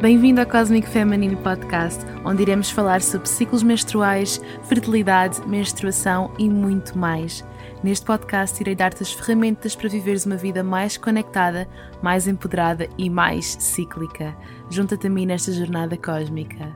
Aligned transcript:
Bem-vindo 0.00 0.40
ao 0.40 0.46
Cosmic 0.46 0.88
Feminine 0.88 1.34
Podcast, 1.34 2.04
onde 2.24 2.42
iremos 2.42 2.70
falar 2.70 3.02
sobre 3.02 3.28
ciclos 3.28 3.64
menstruais, 3.64 4.40
fertilidade, 4.68 5.44
menstruação 5.44 6.32
e 6.38 6.48
muito 6.48 6.96
mais. 6.96 7.44
Neste 7.82 8.06
podcast, 8.06 8.62
irei 8.62 8.76
dar-te 8.76 9.02
as 9.02 9.12
ferramentas 9.12 9.74
para 9.74 9.88
viveres 9.88 10.24
uma 10.24 10.36
vida 10.36 10.62
mais 10.62 10.96
conectada, 10.96 11.68
mais 12.00 12.28
empoderada 12.28 12.88
e 12.96 13.10
mais 13.10 13.56
cíclica. 13.58 14.36
Junta-te 14.70 15.08
a 15.08 15.10
mim 15.10 15.26
nesta 15.26 15.50
jornada 15.50 15.96
cósmica. 15.96 16.72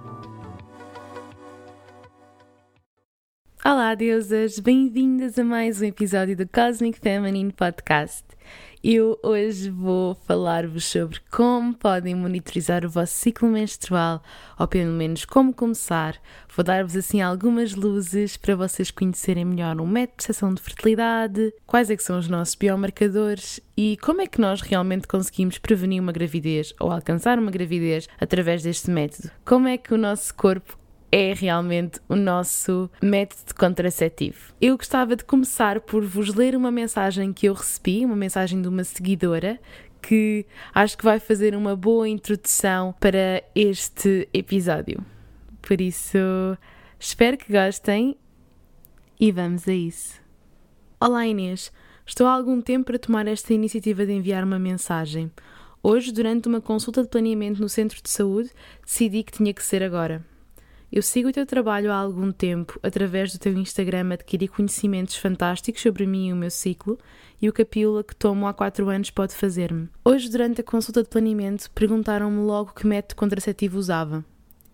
Olá, 3.65 3.95
deusas! 3.95 4.59
Bem-vindas 4.59 5.39
a 5.39 5.45
mais 5.45 5.81
um 5.81 5.85
episódio 5.85 6.37
do 6.37 6.49
Cosmic 6.49 6.99
Feminine 6.99 7.53
Podcast. 7.53 8.32
Eu 8.85 9.17
hoje 9.23 9.71
vou 9.71 10.17
falar-vos 10.27 10.85
sobre 10.87 11.21
como 11.31 11.73
podem 11.73 12.17
monitorizar 12.17 12.85
o 12.85 12.91
vosso 12.91 13.13
ciclo 13.13 13.49
menstrual, 13.49 14.21
ou 14.59 14.67
pelo 14.67 14.91
menos 14.91 15.25
como 15.25 15.55
começar. 15.55 16.17
Vou 16.53 16.65
dar-vos 16.65 16.97
assim 16.97 17.21
algumas 17.21 17.77
luzes 17.77 18.37
para 18.37 18.57
vocês 18.57 18.91
conhecerem 18.91 19.45
melhor 19.45 19.81
o 19.81 19.87
método 19.87 20.11
de 20.11 20.17
percepção 20.17 20.53
de 20.53 20.61
fertilidade, 20.61 21.55
quais 21.65 21.91
é 21.91 21.97
que 21.97 22.03
são 22.03 22.19
os 22.19 22.27
nossos 22.27 22.57
biomarcadores 22.57 23.61
e 23.77 23.97
como 23.99 24.21
é 24.21 24.27
que 24.27 24.41
nós 24.41 24.61
realmente 24.61 25.07
conseguimos 25.07 25.59
prevenir 25.59 26.03
uma 26.03 26.11
gravidez 26.11 26.75
ou 26.81 26.91
alcançar 26.91 27.39
uma 27.39 27.53
gravidez 27.53 28.09
através 28.21 28.65
deste 28.65 28.91
método. 28.91 29.31
Como 29.45 29.69
é 29.69 29.79
que 29.79 29.95
o 29.95 29.99
nosso 29.99 30.35
corpo 30.35 30.77
é 31.13 31.35
realmente 31.35 32.01
o 32.09 32.17
nosso 32.17 32.91
método 33.03 33.55
contraceptivo. 33.55 34.55
Eu 34.59 34.79
gostava 34.79 35.15
de 35.15 35.23
começar 35.23 35.79
por 35.83 36.03
vos 36.03 36.35
ler 36.35 36.57
uma 36.57 36.73
mensagem 36.73 37.35
que 37.35 37.47
eu 37.47 37.53
recebi, 37.53 38.03
uma 38.07 38.17
mensagem 38.17 38.63
de 38.63 38.67
uma 38.67 38.83
seguidora 38.83 39.61
que 40.01 40.47
acho 40.75 40.97
que 40.97 41.05
vai 41.05 41.21
fazer 41.21 41.55
uma 41.55 41.77
boa 41.77 42.09
introdução 42.09 42.95
para 42.99 43.45
este 43.55 44.27
episódio. 44.33 45.05
Por 45.61 45.81
isso, 45.83 46.19
espero 46.99 47.37
que 47.37 47.53
gostem 47.53 48.17
e 49.21 49.31
vamos 49.31 49.69
a 49.69 49.73
isso. 49.73 50.19
Olá 50.99 51.27
Inês, 51.27 51.71
estou 52.07 52.27
há 52.27 52.33
algum 52.33 52.61
tempo 52.63 52.87
para 52.87 52.99
tomar 52.99 53.29
esta 53.29 53.53
iniciativa 53.53 54.07
de 54.07 54.13
enviar 54.13 54.43
uma 54.45 54.59
mensagem. 54.59 55.31
Hoje, 55.83 56.11
durante 56.11 56.49
uma 56.49 56.61
consulta 56.61 57.03
de 57.03 57.09
planeamento 57.09 57.61
no 57.61 57.69
centro 57.69 58.01
de 58.03 58.09
saúde, 58.09 58.51
decidi 58.85 59.23
que 59.23 59.33
tinha 59.33 59.53
que 59.53 59.63
ser 59.63 59.83
agora. 59.83 60.32
Eu 60.95 61.01
sigo 61.01 61.31
o 61.31 61.33
teu 61.33 61.47
trabalho 61.47 61.91
há 61.91 61.95
algum 61.95 62.31
tempo 62.31 62.79
através 62.83 63.33
do 63.33 63.39
teu 63.39 63.55
Instagram, 63.55 64.13
adquiri 64.13 64.47
conhecimentos 64.47 65.17
fantásticos 65.17 65.81
sobre 65.81 66.07
mim 66.07 66.29
e 66.29 66.33
o 66.35 66.37
meu 66.37 66.51
ciclo 66.51 66.99
e 67.41 67.49
o 67.49 67.53
que 67.53 67.63
a 67.63 67.65
pílula 67.65 68.05
que 68.05 68.15
tomo 68.15 68.47
há 68.47 68.53
4 68.53 68.87
anos 68.91 69.09
pode 69.09 69.35
fazer-me. 69.35 69.89
Hoje, 70.05 70.29
durante 70.29 70.61
a 70.61 70.65
consulta 70.65 71.03
de 71.03 71.09
planeamento, 71.09 71.71
perguntaram-me 71.71 72.43
logo 72.43 72.75
que 72.75 72.87
método 72.87 73.17
contraceptivo 73.17 73.79
usava. 73.79 74.23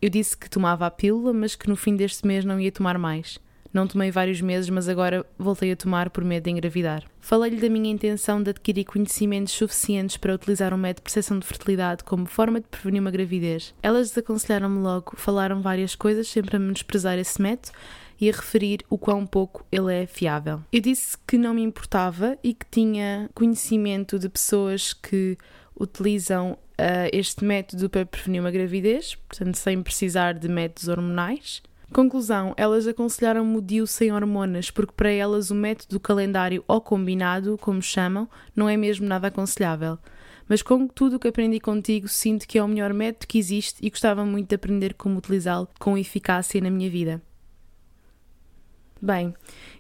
Eu 0.03 0.11
disse 0.11 0.37
que 0.37 0.51
tomava 0.51 0.87
a 0.87 0.91
pílula, 0.91 1.33
mas 1.33 1.55
que 1.55 1.69
no 1.69 1.77
fim 1.77 1.95
deste 1.95 2.27
mês 2.27 2.45
não 2.45 2.59
ia 2.59 2.73
tomar 2.73 2.99
mais. 2.99 3.39
Não 3.73 3.87
tomei 3.87 4.11
vários 4.11 4.41
meses, 4.41 4.71
mas 4.71 4.89
agora 4.89 5.25
voltei 5.39 5.73
a 5.73 5.77
tomar 5.77 6.11
por 6.11 6.25
medo 6.25 6.45
de 6.45 6.51
engravidar. 6.51 7.05
Falei-lhe 7.21 7.61
da 7.61 7.69
minha 7.69 7.91
intenção 7.91 8.43
de 8.43 8.51
adquirir 8.51 8.85
conhecimentos 8.85 9.53
suficientes 9.53 10.17
para 10.17 10.35
utilizar 10.35 10.73
um 10.73 10.79
método 10.79 11.01
de 11.01 11.03
percepção 11.03 11.39
de 11.39 11.47
fertilidade 11.47 12.05
como 12.05 12.27
forma 12.27 12.61
de 12.61 12.67
prevenir 12.67 13.01
uma 13.01 13.11
gravidez. 13.11 13.75
Elas 13.83 14.09
desaconselharam-me 14.09 14.79
logo, 14.79 15.13
falaram 15.17 15.61
várias 15.61 15.95
coisas, 15.95 16.29
sempre 16.29 16.57
a 16.57 16.59
menosprezar 16.59 17.19
esse 17.19 17.41
método 17.41 17.77
e 18.21 18.29
a 18.29 18.33
referir 18.33 18.81
o 18.91 18.99
quão 18.99 19.25
pouco 19.25 19.65
ele 19.71 19.95
é 19.95 20.07
fiável. 20.07 20.61
Eu 20.73 20.81
disse 20.81 21.17
que 21.27 21.39
não 21.39 21.55
me 21.55 21.63
importava 21.63 22.37
e 22.43 22.53
que 22.53 22.67
tinha 22.71 23.31
conhecimento 23.35 24.19
de 24.19 24.29
pessoas 24.29 24.93
que 24.93 25.37
utilizam 25.79 26.53
uh, 26.53 27.09
este 27.13 27.45
método 27.45 27.89
para 27.89 28.05
prevenir 28.05 28.41
uma 28.41 28.51
gravidez, 28.51 29.15
portanto, 29.15 29.57
sem 29.57 29.83
precisar 29.83 30.33
de 30.33 30.49
métodos 30.49 30.89
hormonais. 30.89 31.63
Conclusão: 31.93 32.55
elas 32.57 32.87
aconselharam-me 32.87 33.57
o 33.57 33.63
DIU 33.63 33.87
sem 33.87 34.13
hormonas, 34.13 34.71
porque 34.71 34.93
para 34.93 35.11
elas 35.11 35.51
o 35.51 35.55
método 35.55 35.99
calendário 35.99 36.63
ou 36.69 36.81
combinado, 36.81 37.57
como 37.59 37.81
chamam, 37.81 38.29
não 38.55 38.69
é 38.69 38.77
mesmo 38.77 39.07
nada 39.07 39.29
aconselhável. 39.29 39.99
Mas 40.49 40.63
com 40.63 40.87
tudo 40.87 41.17
o 41.17 41.19
que 41.19 41.29
aprendi 41.29 41.61
contigo, 41.61 42.09
sinto 42.09 42.47
que 42.47 42.59
é 42.59 42.63
o 42.63 42.69
melhor 42.69 42.93
método 42.93 43.27
que 43.27 43.39
existe 43.39 43.85
e 43.85 43.91
gostava 43.91 44.25
muito 44.25 44.49
de 44.49 44.55
aprender 44.55 44.95
como 44.95 45.19
utilizá-lo 45.19 45.69
com 45.79 45.97
eficácia 45.97 46.61
na 46.61 46.71
minha 46.71 46.89
vida. 46.89 47.23
Bem, 49.01 49.35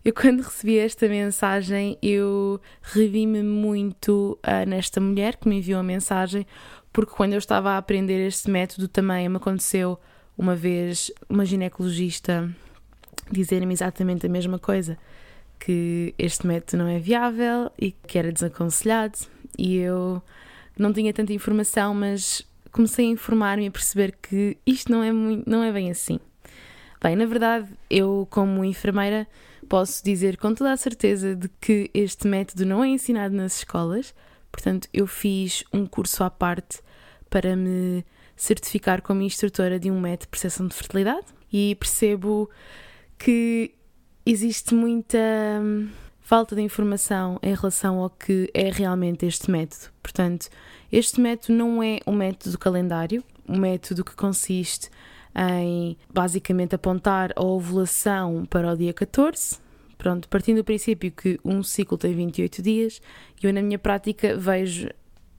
eu 0.04 0.12
quando 0.14 0.42
recebi 0.42 0.78
esta 0.78 1.08
mensagem, 1.08 1.98
eu 2.02 2.60
revi-me 2.82 3.42
muito 3.42 4.38
uh, 4.46 4.68
nesta 4.68 5.00
mulher 5.00 5.36
que 5.36 5.48
me 5.48 5.58
enviou 5.58 5.80
a 5.80 5.82
mensagem, 5.82 6.46
porque 6.92 7.12
quando 7.12 7.32
eu 7.32 7.38
estava 7.38 7.72
a 7.72 7.78
aprender 7.78 8.26
este 8.26 8.50
método 8.50 8.88
também 8.88 9.28
me 9.28 9.36
aconteceu 9.36 9.98
uma 10.38 10.54
vez 10.54 11.10
uma 11.28 11.44
ginecologista 11.44 12.48
dizer-me 13.30 13.74
exatamente 13.74 14.24
a 14.24 14.28
mesma 14.28 14.58
coisa, 14.58 14.96
que 15.58 16.14
este 16.16 16.46
método 16.46 16.84
não 16.84 16.88
é 16.88 16.98
viável 16.98 17.70
e 17.78 17.90
que 17.90 18.18
era 18.18 18.32
desaconselhado, 18.32 19.18
e 19.58 19.76
eu 19.76 20.22
não 20.78 20.92
tinha 20.92 21.12
tanta 21.12 21.32
informação, 21.32 21.92
mas 21.92 22.46
comecei 22.70 23.06
a 23.06 23.10
informar-me 23.10 23.64
e 23.64 23.68
a 23.68 23.70
perceber 23.70 24.16
que 24.22 24.56
isto 24.64 24.90
não 24.92 25.02
é, 25.02 25.12
muito, 25.12 25.50
não 25.50 25.62
é 25.62 25.72
bem 25.72 25.90
assim. 25.90 26.20
Bem, 27.02 27.16
na 27.16 27.26
verdade, 27.26 27.68
eu, 27.90 28.26
como 28.30 28.64
enfermeira, 28.64 29.26
posso 29.68 30.02
dizer 30.04 30.36
com 30.36 30.54
toda 30.54 30.72
a 30.72 30.76
certeza 30.76 31.34
de 31.34 31.48
que 31.60 31.90
este 31.92 32.26
método 32.26 32.64
não 32.64 32.82
é 32.82 32.88
ensinado 32.88 33.34
nas 33.34 33.58
escolas, 33.58 34.14
portanto, 34.50 34.88
eu 34.92 35.06
fiz 35.06 35.64
um 35.72 35.86
curso 35.86 36.22
à 36.24 36.30
parte 36.30 36.80
para 37.28 37.54
me 37.54 38.04
certificar 38.38 39.02
como 39.02 39.20
instrutora 39.20 39.78
de 39.78 39.90
um 39.90 40.00
método 40.00 40.22
de 40.22 40.28
percepção 40.28 40.66
de 40.68 40.74
fertilidade 40.74 41.26
e 41.52 41.74
percebo 41.74 42.48
que 43.18 43.74
existe 44.24 44.74
muita 44.74 45.18
hum, 45.60 45.88
falta 46.20 46.54
de 46.54 46.62
informação 46.62 47.38
em 47.42 47.54
relação 47.54 47.98
ao 47.98 48.08
que 48.08 48.48
é 48.54 48.70
realmente 48.70 49.26
este 49.26 49.50
método. 49.50 49.90
Portanto, 50.02 50.48
este 50.90 51.20
método 51.20 51.52
não 51.52 51.82
é 51.82 51.98
um 52.06 52.12
método 52.12 52.56
calendário, 52.58 53.24
um 53.46 53.58
método 53.58 54.04
que 54.04 54.14
consiste 54.14 54.88
em 55.34 55.96
basicamente 56.12 56.74
apontar 56.74 57.32
a 57.34 57.42
ovulação 57.42 58.44
para 58.46 58.72
o 58.72 58.76
dia 58.76 58.92
14. 58.92 59.58
Pronto, 59.96 60.28
partindo 60.28 60.58
do 60.58 60.64
princípio 60.64 61.10
que 61.10 61.40
um 61.44 61.62
ciclo 61.62 61.98
tem 61.98 62.14
28 62.14 62.62
dias, 62.62 63.02
eu 63.42 63.52
na 63.52 63.60
minha 63.60 63.78
prática 63.78 64.36
vejo 64.36 64.88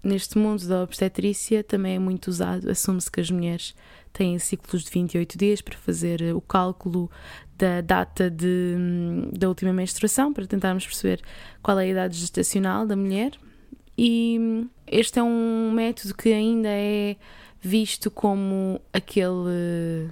neste 0.03 0.37
mundo 0.37 0.65
da 0.67 0.83
obstetrícia 0.83 1.63
também 1.63 1.95
é 1.95 1.99
muito 1.99 2.27
usado. 2.27 2.69
Assume-se 2.69 3.11
que 3.11 3.19
as 3.19 3.29
mulheres 3.29 3.75
têm 4.13 4.37
ciclos 4.39 4.83
de 4.83 4.91
28 4.91 5.37
dias 5.37 5.61
para 5.61 5.77
fazer 5.77 6.33
o 6.33 6.41
cálculo 6.41 7.09
da 7.57 7.81
data 7.81 8.29
de, 8.29 8.75
da 9.37 9.49
última 9.49 9.73
menstruação, 9.73 10.33
para 10.33 10.47
tentarmos 10.47 10.85
perceber 10.85 11.21
qual 11.61 11.79
é 11.79 11.83
a 11.83 11.87
idade 11.87 12.17
gestacional 12.17 12.87
da 12.87 12.95
mulher. 12.95 13.31
E 13.97 14.65
este 14.87 15.19
é 15.19 15.23
um 15.23 15.71
método 15.71 16.15
que 16.15 16.31
ainda 16.31 16.69
é 16.69 17.17
visto 17.59 18.09
como 18.09 18.79
aquele. 18.93 20.09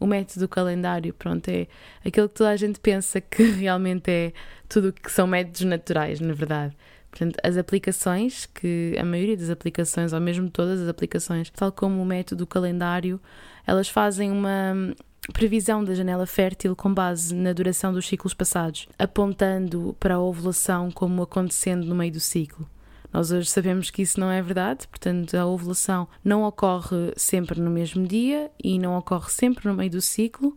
O 0.00 0.06
método 0.06 0.46
calendário, 0.46 1.12
pronto, 1.12 1.48
é 1.48 1.66
aquele 2.04 2.28
que 2.28 2.34
toda 2.34 2.50
a 2.50 2.56
gente 2.56 2.78
pensa 2.78 3.20
que 3.20 3.42
realmente 3.50 4.08
é 4.08 4.32
tudo 4.68 4.88
o 4.88 4.92
que 4.92 5.10
são 5.10 5.26
métodos 5.26 5.62
naturais, 5.62 6.20
na 6.20 6.32
verdade. 6.32 6.76
Portanto, 7.18 7.40
as 7.42 7.56
aplicações, 7.56 8.46
que 8.46 8.94
a 8.96 9.04
maioria 9.04 9.36
das 9.36 9.50
aplicações, 9.50 10.12
ou 10.12 10.20
mesmo 10.20 10.48
todas 10.48 10.80
as 10.80 10.88
aplicações, 10.88 11.50
tal 11.50 11.72
como 11.72 12.00
o 12.00 12.06
método 12.06 12.46
calendário, 12.46 13.20
elas 13.66 13.88
fazem 13.88 14.30
uma 14.30 14.94
previsão 15.32 15.82
da 15.82 15.94
janela 15.94 16.26
fértil 16.26 16.76
com 16.76 16.94
base 16.94 17.34
na 17.34 17.52
duração 17.52 17.92
dos 17.92 18.06
ciclos 18.06 18.34
passados, 18.34 18.88
apontando 18.96 19.96
para 19.98 20.14
a 20.14 20.20
ovulação 20.20 20.92
como 20.92 21.20
acontecendo 21.20 21.84
no 21.86 21.94
meio 21.96 22.12
do 22.12 22.20
ciclo. 22.20 22.70
Nós 23.12 23.32
hoje 23.32 23.50
sabemos 23.50 23.90
que 23.90 24.02
isso 24.02 24.20
não 24.20 24.30
é 24.30 24.40
verdade, 24.40 24.86
portanto, 24.86 25.34
a 25.34 25.44
ovulação 25.44 26.06
não 26.22 26.44
ocorre 26.44 27.12
sempre 27.16 27.60
no 27.60 27.70
mesmo 27.70 28.06
dia 28.06 28.48
e 28.62 28.78
não 28.78 28.96
ocorre 28.96 29.30
sempre 29.30 29.66
no 29.66 29.74
meio 29.74 29.90
do 29.90 30.00
ciclo, 30.00 30.56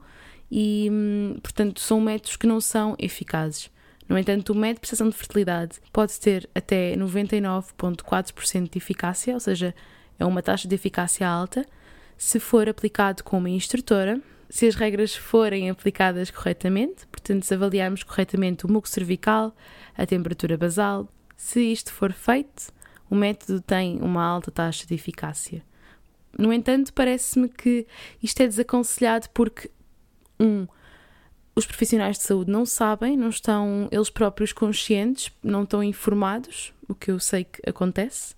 e, 0.51 0.89
hum, 0.91 1.39
portanto, 1.41 1.79
são 1.79 1.99
métodos 1.99 2.35
que 2.35 2.45
não 2.45 2.61
são 2.61 2.95
eficazes. 2.99 3.71
No 4.11 4.17
entanto, 4.17 4.51
o 4.51 4.55
método 4.55 4.75
de 4.75 4.79
prestação 4.81 5.07
de 5.07 5.15
fertilidade 5.15 5.79
pode 5.93 6.19
ter 6.19 6.49
até 6.53 6.97
99,4% 6.97 8.69
de 8.69 8.77
eficácia, 8.77 9.33
ou 9.33 9.39
seja, 9.39 9.73
é 10.19 10.25
uma 10.25 10.43
taxa 10.43 10.67
de 10.67 10.75
eficácia 10.75 11.25
alta, 11.25 11.65
se 12.17 12.37
for 12.37 12.67
aplicado 12.67 13.23
com 13.23 13.37
uma 13.37 13.49
instrutora, 13.49 14.19
se 14.49 14.67
as 14.67 14.75
regras 14.75 15.15
forem 15.15 15.69
aplicadas 15.69 16.29
corretamente, 16.29 17.07
portanto, 17.07 17.45
se 17.45 17.53
avaliarmos 17.53 18.03
corretamente 18.03 18.65
o 18.65 18.69
muco 18.69 18.89
cervical, 18.89 19.55
a 19.97 20.05
temperatura 20.05 20.57
basal, 20.57 21.07
se 21.37 21.61
isto 21.71 21.93
for 21.93 22.11
feito, 22.11 22.67
o 23.09 23.15
método 23.15 23.61
tem 23.61 24.01
uma 24.01 24.25
alta 24.25 24.51
taxa 24.51 24.85
de 24.85 24.93
eficácia. 24.93 25.63
No 26.37 26.51
entanto, 26.51 26.91
parece-me 26.91 27.47
que 27.47 27.87
isto 28.21 28.41
é 28.41 28.47
desaconselhado 28.47 29.29
porque, 29.33 29.71
um, 30.37 30.67
os 31.55 31.65
profissionais 31.65 32.17
de 32.17 32.23
saúde 32.23 32.51
não 32.51 32.65
sabem, 32.65 33.17
não 33.17 33.29
estão 33.29 33.87
eles 33.91 34.09
próprios 34.09 34.53
conscientes, 34.53 35.31
não 35.43 35.63
estão 35.63 35.83
informados, 35.83 36.73
o 36.87 36.95
que 36.95 37.11
eu 37.11 37.19
sei 37.19 37.43
que 37.43 37.61
acontece. 37.69 38.35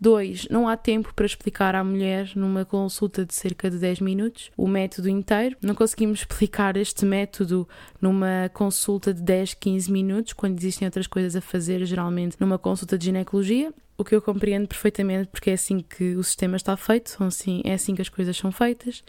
Dois, 0.00 0.46
não 0.48 0.68
há 0.68 0.76
tempo 0.76 1.12
para 1.12 1.26
explicar 1.26 1.74
à 1.74 1.82
mulher 1.82 2.30
numa 2.36 2.64
consulta 2.64 3.26
de 3.26 3.34
cerca 3.34 3.68
de 3.68 3.78
10 3.78 3.98
minutos 3.98 4.48
o 4.56 4.68
método 4.68 5.08
inteiro. 5.08 5.56
Não 5.60 5.74
conseguimos 5.74 6.20
explicar 6.20 6.76
este 6.76 7.04
método 7.04 7.68
numa 8.00 8.48
consulta 8.54 9.12
de 9.12 9.20
10, 9.20 9.54
15 9.54 9.90
minutos, 9.90 10.32
quando 10.32 10.56
existem 10.56 10.86
outras 10.86 11.08
coisas 11.08 11.34
a 11.34 11.40
fazer, 11.40 11.84
geralmente 11.84 12.36
numa 12.38 12.58
consulta 12.58 12.96
de 12.96 13.06
ginecologia. 13.06 13.74
O 13.96 14.04
que 14.04 14.14
eu 14.14 14.22
compreendo 14.22 14.68
perfeitamente, 14.68 15.30
porque 15.32 15.50
é 15.50 15.54
assim 15.54 15.80
que 15.80 16.14
o 16.14 16.22
sistema 16.22 16.56
está 16.56 16.76
feito, 16.76 17.16
assim, 17.24 17.60
é 17.64 17.74
assim 17.74 17.96
que 17.96 18.02
as 18.02 18.08
coisas 18.08 18.36
são 18.36 18.52
feitas. 18.52 19.02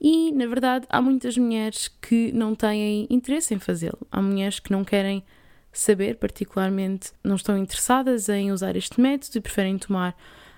E, 0.00 0.32
na 0.32 0.46
verdade, 0.46 0.86
há 0.88 1.00
muitas 1.00 1.36
mulheres 1.38 1.88
que 1.88 2.32
não 2.32 2.54
têm 2.54 3.06
interesse 3.08 3.54
em 3.54 3.58
fazê-lo. 3.58 4.06
Há 4.10 4.20
mulheres 4.20 4.60
que 4.60 4.70
não 4.70 4.84
querem 4.84 5.22
saber, 5.72 6.16
particularmente 6.16 7.12
não 7.22 7.36
estão 7.36 7.56
interessadas 7.58 8.28
em 8.28 8.52
usar 8.52 8.76
este 8.76 9.00
método 9.00 9.38
e 9.38 9.40
preferem 9.40 9.78
tomar 9.78 10.16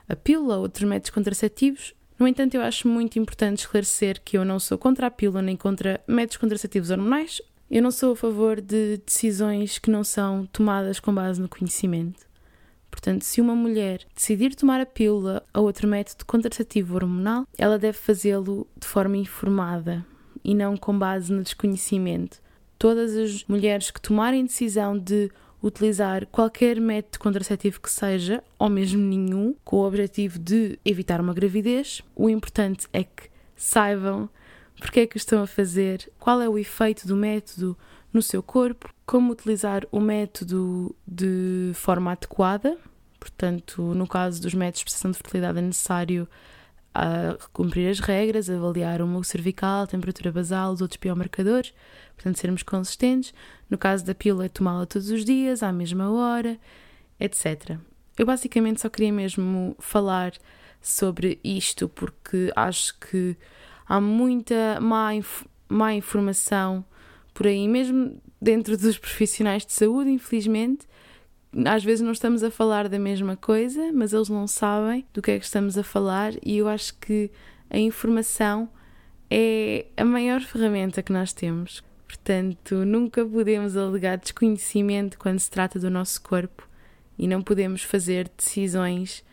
a 0.08 0.14
pílula 0.14 0.56
ou 0.56 0.62
outros 0.62 0.84
métodos 0.84 1.10
contraceptivos. 1.10 1.94
No 2.18 2.26
entanto, 2.26 2.54
eu 2.54 2.62
acho 2.62 2.88
muito 2.88 3.18
importante 3.18 3.60
esclarecer 3.60 4.20
que 4.24 4.38
eu 4.38 4.44
não 4.44 4.58
sou 4.58 4.78
contra 4.78 5.06
a 5.06 5.10
pílula 5.10 5.42
nem 5.42 5.56
contra 5.56 6.00
métodos 6.06 6.38
contraceptivos 6.38 6.90
hormonais. 6.90 7.40
Eu 7.70 7.82
não 7.82 7.90
sou 7.90 8.12
a 8.12 8.16
favor 8.16 8.60
de 8.60 8.98
decisões 9.04 9.78
que 9.78 9.90
não 9.90 10.04
são 10.04 10.46
tomadas 10.46 11.00
com 11.00 11.14
base 11.14 11.40
no 11.40 11.48
conhecimento. 11.48 12.25
Portanto, 12.96 13.25
se 13.25 13.43
uma 13.43 13.54
mulher 13.54 14.06
decidir 14.14 14.54
tomar 14.54 14.81
a 14.81 14.87
pílula 14.87 15.44
ou 15.52 15.64
outro 15.64 15.87
método 15.87 16.25
contraceptivo 16.25 16.94
hormonal, 16.94 17.46
ela 17.58 17.78
deve 17.78 17.98
fazê-lo 17.98 18.66
de 18.75 18.87
forma 18.87 19.19
informada 19.19 20.04
e 20.43 20.54
não 20.54 20.78
com 20.78 20.98
base 20.98 21.31
no 21.31 21.43
desconhecimento. 21.43 22.40
Todas 22.78 23.14
as 23.14 23.44
mulheres 23.44 23.90
que 23.90 24.00
tomarem 24.00 24.46
decisão 24.46 24.98
de 24.98 25.31
utilizar 25.62 26.25
qualquer 26.28 26.81
método 26.81 27.19
contraceptivo 27.19 27.82
que 27.82 27.90
seja, 27.90 28.43
ou 28.58 28.70
mesmo 28.70 29.02
nenhum, 29.02 29.54
com 29.62 29.76
o 29.76 29.87
objetivo 29.87 30.38
de 30.38 30.78
evitar 30.82 31.20
uma 31.20 31.34
gravidez, 31.34 32.00
o 32.14 32.31
importante 32.31 32.88
é 32.94 33.04
que 33.04 33.28
saibam 33.54 34.26
porque 34.81 35.00
é 35.00 35.06
que 35.06 35.19
estão 35.19 35.42
a 35.42 35.46
fazer, 35.46 36.10
qual 36.19 36.40
é 36.40 36.49
o 36.49 36.58
efeito 36.58 37.06
do 37.06 37.14
método 37.14 37.76
no 38.12 38.22
seu 38.22 38.42
corpo, 38.42 38.88
como 39.04 39.32
utilizar 39.32 39.86
o 39.90 40.00
método 40.00 40.94
de 41.06 41.72
forma 41.74 42.12
adequada. 42.12 42.76
Portanto, 43.18 43.82
no 43.94 44.06
caso 44.06 44.40
dos 44.40 44.54
métodos 44.54 44.80
de 44.80 44.84
prestação 44.84 45.10
de 45.10 45.18
fertilidade, 45.18 45.58
é 45.58 45.62
necessário 45.62 46.28
a 46.94 47.36
cumprir 47.52 47.90
as 47.90 48.00
regras, 48.00 48.48
avaliar 48.48 49.02
o 49.02 49.06
músculo 49.06 49.24
cervical, 49.24 49.86
temperatura 49.86 50.32
basal, 50.32 50.72
os 50.72 50.80
outros 50.80 50.98
biomarcadores, 50.98 51.74
portanto, 52.14 52.38
sermos 52.38 52.62
consistentes. 52.62 53.34
No 53.68 53.76
caso 53.76 54.04
da 54.04 54.14
pílula, 54.14 54.46
é 54.46 54.48
tomá-la 54.48 54.86
todos 54.86 55.10
os 55.10 55.24
dias, 55.24 55.62
à 55.62 55.70
mesma 55.70 56.10
hora, 56.10 56.58
etc. 57.20 57.78
Eu 58.16 58.24
basicamente 58.24 58.80
só 58.80 58.88
queria 58.88 59.12
mesmo 59.12 59.76
falar 59.78 60.32
sobre 60.80 61.38
isto 61.44 61.88
porque 61.88 62.50
acho 62.56 62.98
que 62.98 63.36
há 63.86 64.00
muita 64.00 64.80
má, 64.80 65.14
inf 65.14 65.44
má 65.68 65.92
informação 65.92 66.84
por 67.36 67.46
aí, 67.46 67.68
mesmo 67.68 68.18
dentro 68.40 68.78
dos 68.78 68.96
profissionais 68.96 69.66
de 69.66 69.72
saúde, 69.74 70.10
infelizmente 70.10 70.86
às 71.64 71.84
vezes 71.84 72.00
não 72.00 72.12
estamos 72.12 72.42
a 72.42 72.50
falar 72.50 72.88
da 72.88 72.98
mesma 72.98 73.36
coisa, 73.36 73.92
mas 73.92 74.12
eles 74.12 74.28
não 74.28 74.46
sabem 74.46 75.06
do 75.12 75.22
que 75.22 75.30
é 75.30 75.38
que 75.38 75.44
estamos 75.44 75.78
a 75.78 75.82
falar, 75.82 76.32
e 76.44 76.58
eu 76.58 76.68
acho 76.68 76.94
que 76.98 77.30
a 77.70 77.78
informação 77.78 78.68
é 79.30 79.86
a 79.96 80.04
maior 80.04 80.40
ferramenta 80.42 81.02
que 81.02 81.12
nós 81.12 81.32
temos. 81.32 81.82
Portanto, 82.06 82.84
nunca 82.84 83.24
podemos 83.24 83.76
alegar 83.76 84.18
desconhecimento 84.18 85.18
quando 85.18 85.38
se 85.38 85.50
trata 85.50 85.78
do 85.78 85.90
nosso 85.90 86.22
corpo 86.22 86.68
e 87.18 87.26
não 87.26 87.42
podemos 87.42 87.82
fazer 87.82 88.30
decisões 88.36 89.24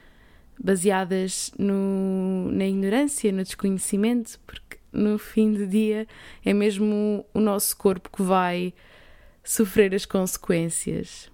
baseadas 0.60 1.52
no, 1.58 2.50
na 2.52 2.66
ignorância, 2.66 3.32
no 3.32 3.44
desconhecimento, 3.44 4.40
porque 4.46 4.63
no 4.94 5.18
fim 5.18 5.54
do 5.54 5.68
dia 5.68 6.08
é 6.46 6.54
mesmo 6.54 7.26
o 7.34 7.40
nosso 7.40 7.76
corpo 7.76 8.10
que 8.10 8.22
vai 8.22 8.74
sofrer 9.44 9.94
as 9.94 10.06
consequências 10.06 11.32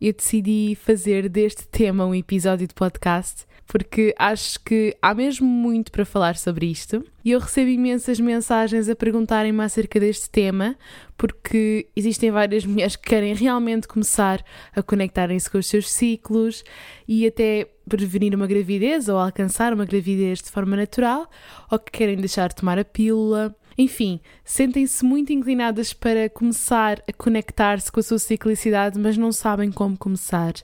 eu 0.00 0.12
decidi 0.12 0.76
fazer 0.76 1.28
deste 1.28 1.66
tema 1.68 2.04
um 2.04 2.14
episódio 2.14 2.66
de 2.66 2.74
podcast 2.74 3.46
porque 3.66 4.14
acho 4.18 4.60
que 4.60 4.96
há 5.02 5.12
mesmo 5.12 5.46
muito 5.46 5.90
para 5.90 6.04
falar 6.04 6.36
sobre 6.36 6.66
isto. 6.66 7.04
E 7.24 7.32
eu 7.32 7.40
recebo 7.40 7.68
imensas 7.68 8.20
mensagens 8.20 8.88
a 8.88 8.94
perguntarem-me 8.94 9.62
acerca 9.62 9.98
deste 9.98 10.30
tema, 10.30 10.76
porque 11.16 11.88
existem 11.96 12.30
várias 12.30 12.64
mulheres 12.64 12.94
que 12.94 13.08
querem 13.08 13.34
realmente 13.34 13.88
começar 13.88 14.44
a 14.74 14.82
conectarem-se 14.82 15.50
com 15.50 15.58
os 15.58 15.66
seus 15.66 15.90
ciclos 15.90 16.62
e 17.08 17.26
até 17.26 17.66
prevenir 17.88 18.34
uma 18.34 18.46
gravidez 18.46 19.08
ou 19.08 19.18
alcançar 19.18 19.72
uma 19.72 19.84
gravidez 19.84 20.40
de 20.42 20.50
forma 20.50 20.76
natural, 20.76 21.28
ou 21.70 21.78
que 21.78 21.92
querem 21.92 22.16
deixar 22.16 22.48
de 22.48 22.56
tomar 22.56 22.78
a 22.78 22.84
pílula 22.84 23.54
enfim, 23.78 24.20
sentem-se 24.42 25.04
muito 25.04 25.34
inclinadas 25.34 25.92
para 25.92 26.30
começar 26.30 27.02
a 27.06 27.12
conectar-se 27.12 27.92
com 27.92 28.00
a 28.00 28.02
sua 28.02 28.18
ciclicidade, 28.18 28.98
mas 28.98 29.18
não 29.18 29.30
sabem 29.30 29.70
como 29.70 29.98
começar. 29.98 30.54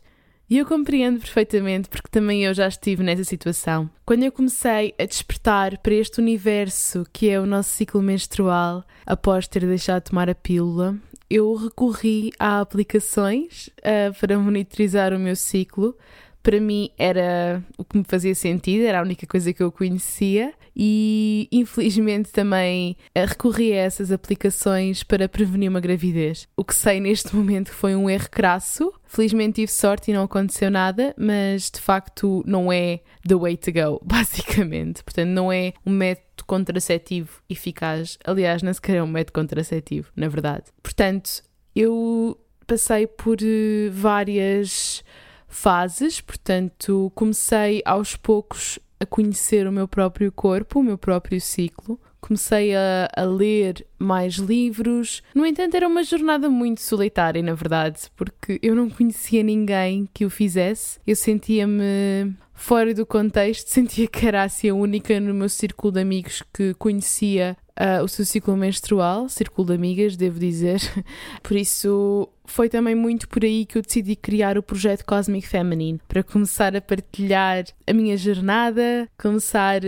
E 0.49 0.59
eu 0.59 0.67
compreendo 0.67 1.19
perfeitamente 1.19 1.89
porque 1.89 2.09
também 2.11 2.45
eu 2.45 2.55
já 2.55 2.69
estive 2.69 3.03
nessa 3.03 3.25
situação. 3.25 3.89
Quando 4.05 4.23
eu 4.23 4.33
comecei 4.33 4.95
a 4.99 5.05
despertar 5.05 5.79
para 5.79 5.95
este 5.95 6.21
universo 6.21 7.07
que 7.13 7.29
é 7.29 7.39
o 7.41 7.47
nosso 7.47 7.71
ciclo 7.71 8.03
menstrual, 8.03 8.85
após 9.07 9.47
ter 9.47 9.67
deixado 9.67 10.05
de 10.05 10.11
tomar 10.11 10.29
a 10.29 10.35
pílula, 10.35 10.97
eu 11.31 11.55
recorri 11.55 12.33
a 12.39 12.61
aplicações 12.61 13.69
uh, 13.79 14.19
para 14.21 14.39
monitorizar 14.39 15.15
o 15.15 15.19
meu 15.19 15.37
ciclo, 15.37 15.97
para 16.43 16.61
mim 16.61 16.91
era 16.99 17.63
o 17.79 17.85
que 17.85 17.97
me 17.97 18.05
fazia 18.05 18.35
sentido, 18.35 18.85
era 18.85 18.99
a 18.99 19.03
única 19.03 19.27
coisa 19.27 19.53
que 19.53 19.63
eu 19.63 19.71
conhecia 19.71 20.53
e 20.75 21.49
infelizmente 21.53 22.31
também 22.31 22.97
eh, 23.15 23.27
recorri 23.27 23.73
a 23.73 23.83
essas 23.83 24.11
aplicações 24.11 25.03
para 25.03 25.29
prevenir 25.29 25.69
uma 25.69 25.81
gravidez. 25.81 26.49
O 26.57 26.65
que 26.65 26.75
sei 26.75 27.01
neste 27.01 27.35
momento 27.37 27.71
foi 27.71 27.95
um 27.95 28.09
erro 28.09 28.29
crasso. 28.31 28.93
Felizmente 29.05 29.57
tive 29.57 29.71
sorte 29.71 30.11
e 30.11 30.15
não 30.15 30.25
aconteceu 30.25 30.71
nada, 30.71 31.15
mas 31.17 31.71
de 31.71 31.81
facto 31.81 32.43
não 32.47 32.73
é 32.73 33.01
the 33.27 33.35
way 33.35 33.57
to 33.57 33.71
go, 33.73 34.01
basicamente. 34.05 35.05
Portanto, 35.05 35.29
não 35.29 35.53
é 35.53 35.75
um 35.85 35.91
método 35.91 36.45
contraceptivo 36.47 37.43
eficaz. 37.49 38.19
Aliás, 38.25 38.63
nem 38.63 38.73
sequer 38.73 38.97
é 38.97 39.03
um 39.03 39.07
método 39.07 39.35
contraceptivo, 39.35 40.11
na 40.17 40.29
verdade. 40.29 40.65
Portanto, 40.83 41.43
eu 41.77 42.39
passei 42.67 43.07
por 43.07 43.37
eh, 43.43 43.91
várias 43.91 45.05
fases, 45.53 46.21
portanto, 46.21 47.13
comecei 47.15 47.83
aos 47.85 48.17
poucos 48.17 48.79
a 48.99 49.07
conhecer 49.07 49.67
o 49.67 49.73
meu 49.73 49.87
próprio 49.87 50.33
corpo, 50.33 50.81
o 50.81 50.83
meu 50.83 50.97
próprio 50.97 51.41
ciclo. 51.41 52.01
Comecei 52.21 52.75
a, 52.75 53.11
a, 53.15 53.25
ler 53.25 53.85
mais 53.99 54.35
livros. 54.35 55.23
No 55.35 55.45
entanto, 55.45 55.75
era 55.75 55.89
uma 55.89 56.05
jornada 56.05 56.49
muito 56.49 56.81
solitária, 56.81 57.43
na 57.43 57.53
verdade, 57.53 58.03
porque 58.17 58.61
eu 58.63 58.77
não 58.77 58.89
conhecia 58.89 59.43
ninguém 59.43 60.09
que 60.15 60.25
o 60.25 60.31
fizesse. 60.31 61.01
Eu 61.05 61.17
sentia-me 61.17 62.33
fora 62.55 62.95
do 62.95 63.05
contexto, 63.05 63.69
sentia 63.71 64.07
que 64.07 64.25
era 64.25 64.45
assim 64.45 64.69
a 64.69 64.75
única 64.75 65.19
no 65.19 65.35
meu 65.35 65.49
círculo 65.49 65.93
de 65.93 66.01
amigos 66.01 66.43
que 66.55 66.75
conhecia 66.75 67.57
uh, 67.79 68.03
o 68.03 68.09
seu 68.09 68.25
ciclo 68.25 68.57
menstrual, 68.57 69.29
círculo 69.29 69.69
de 69.69 69.75
amigas, 69.75 70.17
devo 70.17 70.39
dizer. 70.39 70.81
Por 71.43 71.57
isso, 71.57 72.29
foi 72.45 72.69
também 72.69 72.95
muito 72.95 73.29
por 73.29 73.45
aí 73.45 73.65
que 73.65 73.79
eu 73.79 73.83
decidi 73.83 74.17
criar 74.17 74.59
o 74.59 74.63
projeto 74.63 75.05
Cosmic 75.05 75.47
Feminine, 75.47 76.01
para 76.09 76.23
começar 76.23 76.75
a 76.77 76.81
partilhar 76.81 77.65
a 77.87 77.93
minha 77.93 78.17
jornada, 78.17 79.09
começar 79.19 79.81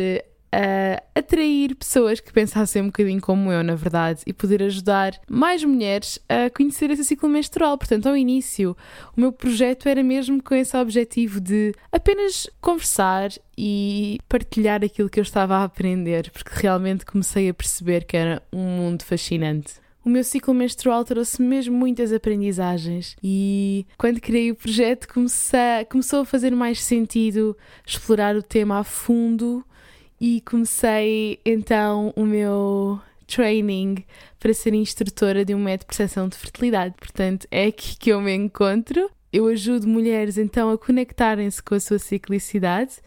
atrair 1.15 1.75
pessoas 1.75 2.21
que 2.21 2.33
pensassem 2.33 2.83
um 2.83 2.87
bocadinho 2.87 3.21
como 3.21 3.51
eu, 3.51 3.63
na 3.63 3.75
verdade, 3.75 4.23
e 4.27 4.33
poder 4.33 4.63
ajudar 4.63 5.19
mais 5.29 5.65
mulheres 5.65 6.19
a 6.29 6.51
conhecer 6.51 6.91
esse 6.91 7.05
ciclo 7.05 7.29
menstrual. 7.29 7.79
Portanto, 7.79 8.09
ao 8.09 8.17
início, 8.17 8.77
o 9.17 9.21
meu 9.21 9.33
projeto 9.33 9.89
era 9.89 10.03
mesmo 10.03 10.43
com 10.43 10.55
esse 10.55 10.77
objetivo 10.77 11.41
de 11.41 11.75
apenas 11.91 12.49
conversar 12.61 13.31
e 13.57 14.19
partilhar 14.29 14.85
aquilo 14.85 15.09
que 15.09 15.21
eu 15.21 15.23
estava 15.23 15.57
a 15.57 15.65
aprender, 15.65 16.31
porque 16.31 16.51
realmente 16.55 17.05
comecei 17.05 17.49
a 17.49 17.55
perceber 17.55 18.05
que 18.05 18.17
era 18.17 18.43
um 18.53 18.63
mundo 18.63 19.05
fascinante. 19.05 19.85
O 20.05 20.09
meu 20.11 20.23
ciclo 20.23 20.53
menstrual 20.53 21.03
trouxe 21.03 21.41
mesmo 21.41 21.75
muitas 21.75 22.13
aprendizagens 22.13 23.17
e 23.23 23.87
quando 23.97 24.21
criei 24.21 24.51
o 24.51 24.55
projeto 24.55 25.09
comecei, 25.09 25.87
começou 25.91 26.21
a 26.21 26.25
fazer 26.27 26.51
mais 26.51 26.83
sentido 26.83 27.57
explorar 27.87 28.37
o 28.37 28.43
tema 28.43 28.81
a 28.81 28.85
fundo 28.85 29.65
e 30.27 30.41
comecei 30.41 31.39
então 31.45 32.11
o 32.17 32.25
meu 32.25 32.99
training 33.27 34.03
para 34.41 34.55
ser 34.55 34.73
instrutora 34.73 35.45
de 35.45 35.55
um 35.55 35.59
método 35.59 35.81
de 35.81 35.87
percepção 35.89 36.31
de 36.31 36.39
fertilidade. 36.39 36.95
Portanto, 36.99 37.47
é 37.51 37.67
aqui 37.67 37.95
que 37.99 38.09
eu 38.09 38.23
me 38.23 38.35
encontro. 38.35 39.11
Eu 39.31 39.47
ajudo 39.49 39.87
mulheres 39.87 40.39
então 40.39 40.71
a 40.71 40.79
conectarem-se 40.79 41.63
com 41.63 41.75
a 41.75 41.81
sua 41.81 41.99
ciclicidade 41.99 43.03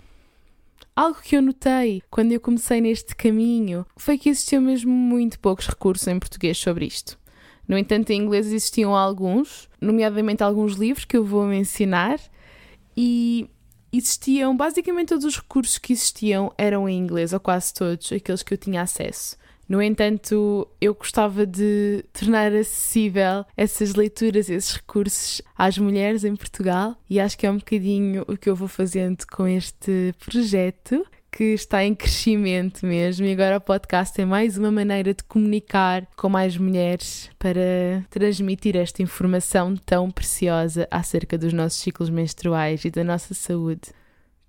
Algo 0.95 1.19
que 1.19 1.36
eu 1.36 1.41
notei 1.41 2.03
quando 2.12 2.33
eu 2.33 2.39
comecei 2.39 2.81
neste 2.81 3.15
caminho 3.15 3.83
foi 3.95 4.15
que 4.19 4.29
existiam 4.29 4.62
mesmo 4.62 4.91
muito 4.91 5.39
poucos 5.39 5.65
recursos 5.67 6.07
em 6.07 6.19
português 6.19 6.55
sobre 6.59 6.86
isto. 6.86 7.17
No 7.67 7.79
entanto, 7.79 8.12
em 8.12 8.21
inglês 8.21 8.45
existiam 8.45 8.95
alguns, 8.95 9.67
nomeadamente 9.81 10.43
alguns 10.43 10.74
livros 10.74 11.05
que 11.05 11.17
eu 11.17 11.25
vou 11.25 11.45
mencionar, 11.45 12.19
e 12.95 13.50
existiam, 13.91 14.56
basicamente 14.56 15.10
todos 15.10 15.25
os 15.25 15.38
recursos 15.38 15.77
que 15.77 15.94
existiam 15.94 16.53
eram 16.58 16.88
em 16.88 16.98
inglês, 16.98 17.34
ou 17.34 17.39
quase 17.39 17.74
todos, 17.74 18.12
aqueles 18.12 18.44
que 18.44 18.53
eu 18.53 18.58
tinha 18.58 18.82
acesso. 18.82 19.38
No 19.67 19.82
entanto, 19.82 20.65
eu 20.79 20.94
gostava 20.94 21.46
de 21.46 22.06
tornar 22.13 22.53
acessível 22.53 23.44
essas 23.56 23.96
leituras, 23.96 24.50
esses 24.50 24.77
recursos 24.77 25.41
às 25.58 25.77
mulheres 25.77 26.24
em 26.24 26.36
Portugal 26.38 26.96
e 27.10 27.20
acho 27.20 27.38
que 27.38 27.46
é 27.46 27.51
um 27.51 27.58
bocadinho 27.58 28.24
o 28.29 28.38
que 28.38 28.50
eu 28.50 28.56
vou 28.56 28.70
fazendo 28.70 29.25
com 29.27 29.46
este 29.46 30.15
projeto 30.25 31.06
que 31.31 31.53
está 31.53 31.84
em 31.84 31.93
crescimento 31.93 32.86
mesmo 32.86 33.25
e 33.25 33.31
agora 33.31 33.57
o 33.57 33.62
podcast 33.62 34.19
é 34.19 34.25
mais 34.25 34.57
uma 34.57 34.72
maneira 34.72 35.13
de 35.13 35.24
comunicar 35.24 36.07
com 36.15 36.29
mais 36.29 36.57
mulheres 36.57 37.29
para 37.38 38.03
transmitir 38.10 38.75
esta 38.75 39.01
informação 39.01 39.75
tão 39.75 40.10
preciosa 40.10 40.88
acerca 40.89 41.38
dos 41.38 41.53
nossos 41.53 41.79
ciclos 41.79 42.10
menstruais 42.10 42.86
e 42.86 42.89
da 42.89 43.03
nossa 43.03 43.34
saúde. 43.34 43.91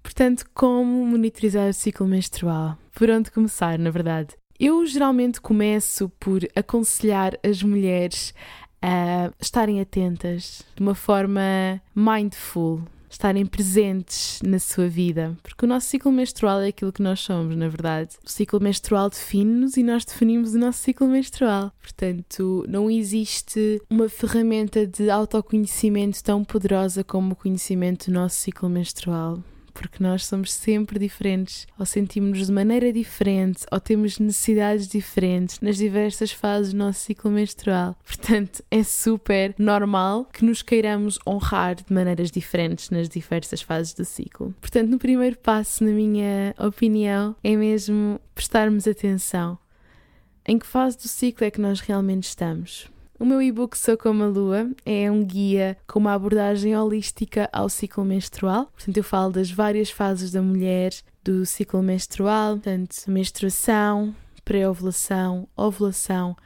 Portanto, 0.02 0.44
como 0.54 1.04
monitorizar 1.04 1.68
o 1.68 1.74
ciclo 1.74 2.06
menstrual? 2.06 2.78
Por 2.94 3.10
onde 3.10 3.30
começar, 3.30 3.78
na 3.78 3.90
verdade? 3.90 4.34
Eu 4.58 4.84
geralmente 4.86 5.40
começo 5.40 6.08
por 6.18 6.40
aconselhar 6.56 7.38
as 7.44 7.62
mulheres 7.62 8.34
a 8.80 9.30
estarem 9.40 9.80
atentas 9.80 10.64
de 10.74 10.82
uma 10.82 10.94
forma 10.94 11.80
mindful, 11.94 12.82
estarem 13.10 13.46
presentes 13.46 14.40
na 14.42 14.58
sua 14.58 14.88
vida, 14.88 15.36
porque 15.42 15.64
o 15.64 15.68
nosso 15.68 15.86
ciclo 15.86 16.12
menstrual 16.12 16.60
é 16.60 16.68
aquilo 16.68 16.92
que 16.92 17.02
nós 17.02 17.20
somos, 17.20 17.56
na 17.56 17.68
verdade. 17.68 18.16
O 18.24 18.30
ciclo 18.30 18.60
menstrual 18.60 19.10
define-nos 19.10 19.76
e 19.76 19.82
nós 19.82 20.04
definimos 20.04 20.54
o 20.54 20.58
nosso 20.58 20.78
ciclo 20.80 21.08
menstrual. 21.08 21.72
Portanto, 21.80 22.64
não 22.68 22.90
existe 22.90 23.80
uma 23.88 24.08
ferramenta 24.08 24.86
de 24.86 25.10
autoconhecimento 25.10 26.22
tão 26.22 26.44
poderosa 26.44 27.02
como 27.02 27.32
o 27.32 27.36
conhecimento 27.36 28.06
do 28.06 28.14
nosso 28.14 28.36
ciclo 28.36 28.68
menstrual 28.68 29.42
porque 29.78 30.02
nós 30.02 30.26
somos 30.26 30.52
sempre 30.52 30.98
diferentes, 30.98 31.68
ou 31.78 31.86
sentimos-nos 31.86 32.48
de 32.48 32.52
maneira 32.52 32.92
diferente, 32.92 33.64
ou 33.70 33.78
temos 33.78 34.18
necessidades 34.18 34.88
diferentes 34.88 35.60
nas 35.60 35.76
diversas 35.76 36.32
fases 36.32 36.72
do 36.72 36.78
nosso 36.78 36.98
ciclo 36.98 37.30
menstrual. 37.30 37.96
Portanto, 38.04 38.60
é 38.72 38.82
super 38.82 39.54
normal 39.56 40.24
que 40.32 40.44
nos 40.44 40.62
queiramos 40.62 41.16
honrar 41.24 41.76
de 41.76 41.92
maneiras 41.92 42.32
diferentes 42.32 42.90
nas 42.90 43.08
diversas 43.08 43.62
fases 43.62 43.94
do 43.94 44.04
ciclo. 44.04 44.52
Portanto, 44.60 44.88
no 44.88 44.98
primeiro 44.98 45.38
passo, 45.38 45.84
na 45.84 45.92
minha 45.92 46.52
opinião, 46.58 47.36
é 47.44 47.54
mesmo 47.54 48.20
prestarmos 48.34 48.88
atenção. 48.88 49.56
Em 50.44 50.58
que 50.58 50.66
fase 50.66 50.96
do 50.96 51.06
ciclo 51.06 51.46
é 51.46 51.52
que 51.52 51.60
nós 51.60 51.78
realmente 51.78 52.24
estamos? 52.24 52.90
O 53.20 53.24
meu 53.24 53.42
e-book 53.42 53.76
Sou 53.76 53.96
Como 53.96 54.22
a 54.22 54.28
Lua 54.28 54.70
é 54.86 55.10
um 55.10 55.24
guia 55.24 55.76
com 55.88 55.98
uma 55.98 56.14
abordagem 56.14 56.76
holística 56.76 57.48
ao 57.52 57.68
ciclo 57.68 58.04
menstrual. 58.04 58.66
Portanto, 58.66 58.96
eu 58.96 59.02
falo 59.02 59.32
das 59.32 59.50
várias 59.50 59.90
fases 59.90 60.30
da 60.30 60.40
mulher, 60.40 60.92
do 61.24 61.44
ciclo 61.44 61.82
menstrual, 61.82 62.54
portanto, 62.54 62.94
menstruação, 63.08 64.14
pré-ovulação, 64.44 65.48
ovulação 65.56 66.36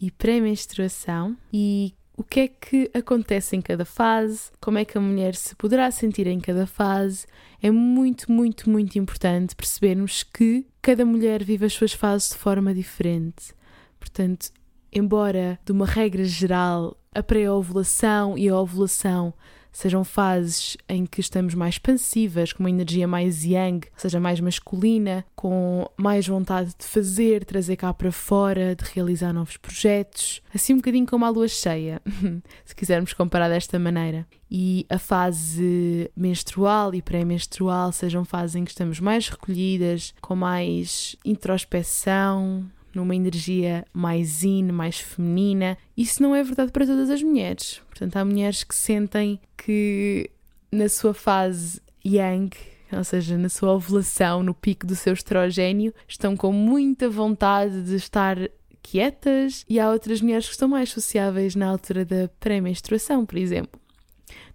e 0.00 0.08
pré-menstruação. 0.08 1.36
E 1.52 1.94
o 2.16 2.22
que 2.22 2.40
é 2.40 2.46
que 2.46 2.88
acontece 2.94 3.56
em 3.56 3.60
cada 3.60 3.84
fase, 3.84 4.52
como 4.60 4.78
é 4.78 4.84
que 4.84 4.96
a 4.96 5.00
mulher 5.00 5.34
se 5.34 5.56
poderá 5.56 5.90
sentir 5.90 6.28
em 6.28 6.38
cada 6.38 6.64
fase. 6.64 7.26
É 7.60 7.72
muito, 7.72 8.30
muito, 8.30 8.70
muito 8.70 8.96
importante 9.00 9.56
percebermos 9.56 10.22
que 10.22 10.64
cada 10.80 11.04
mulher 11.04 11.42
vive 11.42 11.66
as 11.66 11.72
suas 11.72 11.92
fases 11.92 12.28
de 12.28 12.36
forma 12.36 12.72
diferente. 12.72 13.52
Portanto, 13.98 14.52
embora 14.92 15.58
de 15.64 15.72
uma 15.72 15.86
regra 15.86 16.24
geral 16.24 16.96
a 17.14 17.22
pré-ovulação 17.22 18.38
e 18.38 18.48
a 18.48 18.56
ovulação 18.56 19.34
sejam 19.72 20.04
fases 20.04 20.76
em 20.88 21.06
que 21.06 21.20
estamos 21.20 21.54
mais 21.54 21.74
expansivas, 21.74 22.52
com 22.52 22.62
uma 22.62 22.70
energia 22.70 23.06
mais 23.06 23.44
yang, 23.44 23.86
seja 23.96 24.18
mais 24.18 24.40
masculina, 24.40 25.24
com 25.34 25.88
mais 25.96 26.26
vontade 26.26 26.74
de 26.76 26.84
fazer, 26.84 27.44
trazer 27.44 27.76
cá 27.76 27.92
para 27.94 28.10
fora, 28.10 28.74
de 28.74 28.84
realizar 28.92 29.32
novos 29.32 29.56
projetos, 29.56 30.42
assim 30.54 30.74
um 30.74 30.78
bocadinho 30.78 31.06
como 31.06 31.24
a 31.24 31.30
lua 31.30 31.48
cheia, 31.48 32.02
se 32.64 32.74
quisermos 32.74 33.12
comparar 33.12 33.48
desta 33.48 33.78
maneira. 33.78 34.26
E 34.50 34.84
a 34.88 34.98
fase 34.98 36.10
menstrual 36.16 36.92
e 36.92 37.00
pré-menstrual 37.00 37.92
sejam 37.92 38.24
fases 38.24 38.56
em 38.56 38.64
que 38.64 38.72
estamos 38.72 38.98
mais 38.98 39.28
recolhidas, 39.28 40.12
com 40.20 40.34
mais 40.34 41.14
introspeção, 41.24 42.68
numa 42.94 43.14
energia 43.14 43.84
mais 43.92 44.42
in, 44.42 44.72
mais 44.72 44.98
feminina. 44.98 45.78
Isso 45.96 46.22
não 46.22 46.34
é 46.34 46.42
verdade 46.42 46.72
para 46.72 46.86
todas 46.86 47.10
as 47.10 47.22
mulheres. 47.22 47.80
Portanto, 47.88 48.16
há 48.16 48.24
mulheres 48.24 48.64
que 48.64 48.74
sentem 48.74 49.40
que 49.56 50.30
na 50.72 50.88
sua 50.88 51.14
fase 51.14 51.80
yang, 52.04 52.50
ou 52.92 53.04
seja, 53.04 53.36
na 53.36 53.48
sua 53.48 53.74
ovulação, 53.74 54.42
no 54.42 54.54
pico 54.54 54.86
do 54.86 54.96
seu 54.96 55.12
estrogênio, 55.12 55.92
estão 56.08 56.36
com 56.36 56.52
muita 56.52 57.08
vontade 57.08 57.82
de 57.82 57.96
estar 57.96 58.36
quietas 58.82 59.64
e 59.68 59.78
há 59.78 59.90
outras 59.90 60.20
mulheres 60.20 60.46
que 60.46 60.52
estão 60.52 60.68
mais 60.68 60.90
sociáveis 60.90 61.54
na 61.54 61.68
altura 61.68 62.04
da 62.04 62.28
pré-menstruação, 62.40 63.26
por 63.26 63.36
exemplo. 63.36 63.80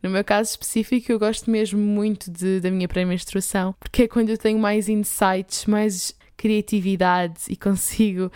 No 0.01 0.09
meu 0.09 0.23
caso 0.23 0.51
específico, 0.51 1.11
eu 1.11 1.19
gosto 1.19 1.49
mesmo 1.49 1.79
muito 1.79 2.29
de, 2.29 2.59
da 2.59 2.69
minha 2.69 2.87
pré-menstruação, 2.87 3.75
porque 3.79 4.03
é 4.03 4.07
quando 4.07 4.29
eu 4.29 4.37
tenho 4.37 4.59
mais 4.59 4.87
insights, 4.87 5.65
mais 5.65 6.15
criatividade 6.37 7.41
e 7.49 7.55
consigo 7.55 8.31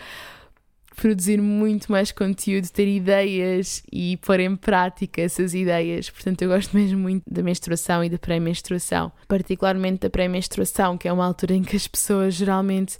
produzir 0.96 1.40
muito 1.40 1.90
mais 1.90 2.12
conteúdo, 2.12 2.68
ter 2.68 2.86
ideias 2.86 3.82
e 3.90 4.18
pôr 4.18 4.38
em 4.40 4.54
prática 4.54 5.22
essas 5.22 5.54
ideias. 5.54 6.10
Portanto, 6.10 6.42
eu 6.42 6.50
gosto 6.50 6.76
mesmo 6.76 6.98
muito 6.98 7.22
da 7.30 7.42
menstruação 7.42 8.04
e 8.04 8.10
da 8.10 8.18
pré-menstruação, 8.18 9.10
particularmente 9.26 10.00
da 10.00 10.10
pré-menstruação, 10.10 10.98
que 10.98 11.08
é 11.08 11.12
uma 11.12 11.24
altura 11.24 11.54
em 11.54 11.62
que 11.62 11.74
as 11.74 11.88
pessoas 11.88 12.34
geralmente 12.34 12.98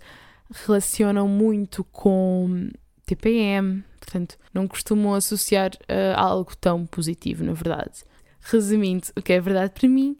relacionam 0.67 1.29
muito 1.29 1.85
com 1.85 2.71
TPM, 3.05 3.85
portanto, 3.99 4.39
não 4.55 4.67
costumam 4.67 5.13
associar 5.15 5.73
a 6.17 6.23
algo 6.23 6.57
tão 6.57 6.87
positivo, 6.87 7.45
na 7.45 7.53
verdade. 7.53 8.03
Resumindo, 8.41 9.09
o 9.15 9.21
que 9.21 9.35
é 9.35 9.41
verdade 9.41 9.75
para 9.79 9.89
mim 9.89 10.17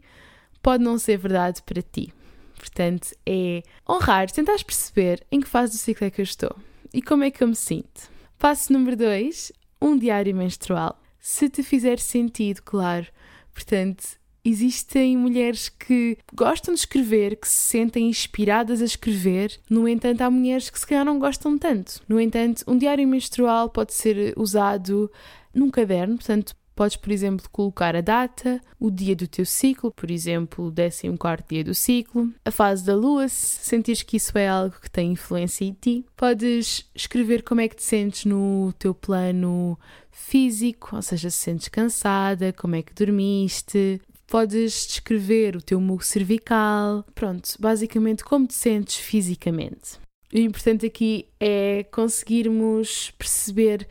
pode 0.61 0.83
não 0.83 0.99
ser 0.99 1.17
verdade 1.17 1.63
para 1.63 1.81
ti. 1.81 2.13
Portanto, 2.61 3.15
é 3.25 3.63
honrar, 3.89 4.29
tentar 4.29 4.63
perceber 4.63 5.25
em 5.31 5.41
que 5.41 5.47
fase 5.47 5.71
do 5.73 5.79
ciclo 5.79 6.05
é 6.05 6.11
que 6.11 6.21
eu 6.21 6.23
estou 6.23 6.55
e 6.93 7.01
como 7.01 7.23
é 7.23 7.31
que 7.31 7.43
eu 7.43 7.47
me 7.47 7.55
sinto. 7.55 8.07
Passo 8.37 8.71
número 8.71 8.95
2, 8.95 9.51
um 9.81 9.97
diário 9.97 10.35
menstrual. 10.35 11.01
Se 11.19 11.49
te 11.49 11.63
fizer 11.63 11.97
sentido, 11.97 12.61
claro. 12.61 13.07
Portanto, 13.51 14.03
existem 14.45 15.17
mulheres 15.17 15.69
que 15.69 16.19
gostam 16.35 16.75
de 16.75 16.81
escrever, 16.81 17.35
que 17.37 17.47
se 17.47 17.63
sentem 17.63 18.07
inspiradas 18.07 18.79
a 18.79 18.85
escrever, 18.85 19.59
no 19.67 19.87
entanto, 19.87 20.21
há 20.21 20.29
mulheres 20.29 20.69
que 20.69 20.79
se 20.79 20.85
calhar 20.85 21.03
não 21.03 21.17
gostam 21.17 21.57
tanto. 21.57 22.03
No 22.07 22.19
entanto, 22.19 22.63
um 22.67 22.77
diário 22.77 23.07
menstrual 23.07 23.71
pode 23.71 23.95
ser 23.95 24.35
usado 24.37 25.11
num 25.51 25.71
caderno, 25.71 26.15
portanto, 26.17 26.55
Podes, 26.81 26.97
por 26.97 27.11
exemplo, 27.11 27.47
colocar 27.51 27.95
a 27.95 28.01
data, 28.01 28.59
o 28.79 28.89
dia 28.89 29.15
do 29.15 29.27
teu 29.27 29.45
ciclo, 29.45 29.91
por 29.91 30.09
exemplo, 30.09 30.65
o 30.65 30.71
14 30.71 31.43
dia 31.47 31.63
do 31.63 31.75
ciclo, 31.75 32.33
a 32.43 32.49
fase 32.49 32.83
da 32.83 32.95
lua, 32.95 33.27
se 33.27 33.63
sentires 33.63 34.01
que 34.01 34.17
isso 34.17 34.35
é 34.35 34.47
algo 34.47 34.73
que 34.81 34.89
tem 34.89 35.11
influência 35.11 35.63
em 35.63 35.73
ti. 35.79 36.03
Podes 36.17 36.89
escrever 36.95 37.43
como 37.43 37.61
é 37.61 37.67
que 37.67 37.75
te 37.75 37.83
sentes 37.83 38.25
no 38.25 38.73
teu 38.79 38.95
plano 38.95 39.77
físico, 40.09 40.95
ou 40.95 41.03
seja, 41.03 41.29
se 41.29 41.37
sentes 41.37 41.67
cansada, 41.67 42.51
como 42.51 42.75
é 42.75 42.81
que 42.81 42.95
dormiste. 42.95 44.01
Podes 44.25 44.87
descrever 44.87 45.55
o 45.55 45.61
teu 45.61 45.79
muco 45.79 46.03
cervical, 46.03 47.05
pronto, 47.13 47.47
basicamente 47.59 48.23
como 48.23 48.47
te 48.47 48.55
sentes 48.55 48.95
fisicamente. 48.95 49.99
O 50.33 50.37
importante 50.39 50.87
aqui 50.87 51.27
é 51.39 51.83
conseguirmos 51.91 53.11
perceber 53.19 53.87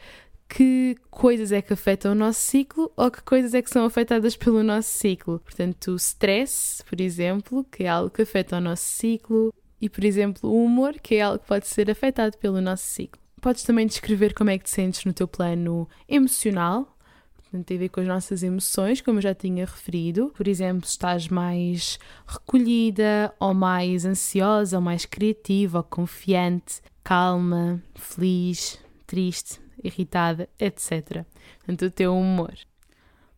que 0.51 0.97
coisas 1.11 1.53
é 1.53 1.63
que 1.63 1.73
afetam 1.73 2.11
o 2.11 2.15
nosso 2.15 2.41
ciclo 2.41 2.91
ou 2.97 3.09
que 3.09 3.23
coisas 3.23 3.55
é 3.55 3.63
que 3.63 3.71
são 3.71 3.85
afetadas 3.85 4.37
pelo 4.37 4.65
nosso 4.65 4.89
ciclo. 4.89 5.39
Portanto, 5.39 5.93
o 5.93 5.97
stress, 5.97 6.83
por 6.85 7.01
exemplo, 7.01 7.65
que 7.71 7.85
é 7.85 7.89
algo 7.89 8.11
que 8.11 8.23
afeta 8.23 8.57
o 8.57 8.61
nosso 8.61 8.83
ciclo, 8.83 9.55
e, 9.81 9.89
por 9.89 10.05
exemplo, 10.05 10.51
o 10.51 10.65
humor, 10.65 10.95
que 11.01 11.15
é 11.15 11.23
algo 11.23 11.39
que 11.39 11.47
pode 11.47 11.67
ser 11.67 11.91
afetado 11.91 12.37
pelo 12.37 12.61
nosso 12.61 12.85
ciclo. 12.85 13.23
Podes 13.41 13.63
também 13.63 13.87
descrever 13.87 14.35
como 14.35 14.51
é 14.51 14.59
que 14.59 14.65
te 14.65 14.71
sentes 14.71 15.05
no 15.05 15.13
teu 15.13 15.27
plano 15.27 15.89
emocional, 16.07 16.95
portanto, 17.37 17.67
tem 17.67 17.77
a 17.77 17.81
ver 17.81 17.89
com 17.89 18.01
as 18.01 18.07
nossas 18.07 18.43
emoções, 18.43 19.01
como 19.01 19.19
eu 19.19 19.23
já 19.23 19.35
tinha 19.35 19.65
referido. 19.65 20.33
Por 20.37 20.47
exemplo, 20.47 20.87
estás 20.87 21.29
mais 21.29 21.99
recolhida, 22.27 23.33
ou 23.39 23.55
mais 23.55 24.05
ansiosa, 24.05 24.77
ou 24.77 24.83
mais 24.83 25.07
criativa, 25.07 25.79
ou 25.79 25.85
confiante, 25.85 26.83
calma, 27.03 27.83
feliz, 27.95 28.79
triste, 29.07 29.59
irritada, 29.83 30.49
etc. 30.59 31.25
Portanto, 31.59 31.87
o 31.87 31.91
teu 31.91 32.17
humor. 32.17 32.55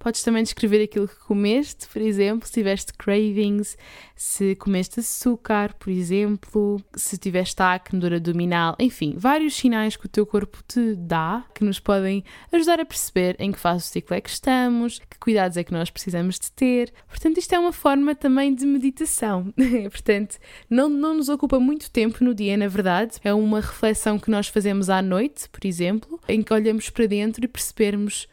Podes 0.02 0.24
também 0.24 0.42
descrever 0.42 0.82
aquilo 0.82 1.06
que 1.06 1.14
comeste, 1.14 1.86
por 1.86 2.02
exemplo, 2.02 2.44
se 2.44 2.54
tiveste 2.54 2.92
cravings, 2.92 3.78
se 4.16 4.56
comeste 4.56 4.98
açúcar, 4.98 5.74
por 5.74 5.90
exemplo, 5.90 6.82
se 6.96 7.16
tiveste 7.16 7.62
acne, 7.62 8.00
dor 8.00 8.14
abdominal, 8.14 8.74
enfim, 8.80 9.14
vários 9.16 9.54
sinais 9.54 9.94
que 9.94 10.06
o 10.06 10.08
teu 10.08 10.26
corpo 10.26 10.58
te 10.66 10.96
dá 10.96 11.44
que 11.54 11.62
nos 11.62 11.78
podem 11.78 12.24
ajudar 12.50 12.80
a 12.80 12.84
perceber 12.84 13.36
em 13.38 13.52
que 13.52 13.60
fase 13.60 13.84
do 13.84 13.92
ciclo 13.92 14.16
é 14.16 14.20
que 14.20 14.30
estamos, 14.30 14.98
que 14.98 15.20
cuidados 15.20 15.56
é 15.56 15.62
que 15.62 15.72
nós 15.72 15.88
precisamos 15.88 16.36
de 16.36 16.50
ter. 16.50 16.92
Portanto, 17.08 17.38
isto 17.38 17.54
é 17.54 17.58
uma 17.60 17.72
forma 17.72 18.12
também 18.12 18.52
de 18.52 18.66
meditação. 18.66 19.54
Portanto, 19.88 20.36
não, 20.68 20.88
não 20.88 21.14
nos 21.14 21.28
ocupa 21.28 21.60
muito 21.60 21.88
tempo 21.92 22.24
no 22.24 22.34
dia, 22.34 22.56
na 22.56 22.66
verdade. 22.66 23.18
É 23.22 23.32
uma 23.32 23.60
reflexão 23.60 24.18
que 24.18 24.32
nós 24.32 24.48
fazemos 24.48 24.90
à 24.90 25.00
noite, 25.00 25.48
por 25.48 25.64
exemplo, 25.64 26.18
em 26.28 26.42
que 26.42 26.52
olhamos 26.52 26.90
para 26.90 27.06
dentro 27.06 27.44
e 27.44 27.46
percebermos 27.46 28.26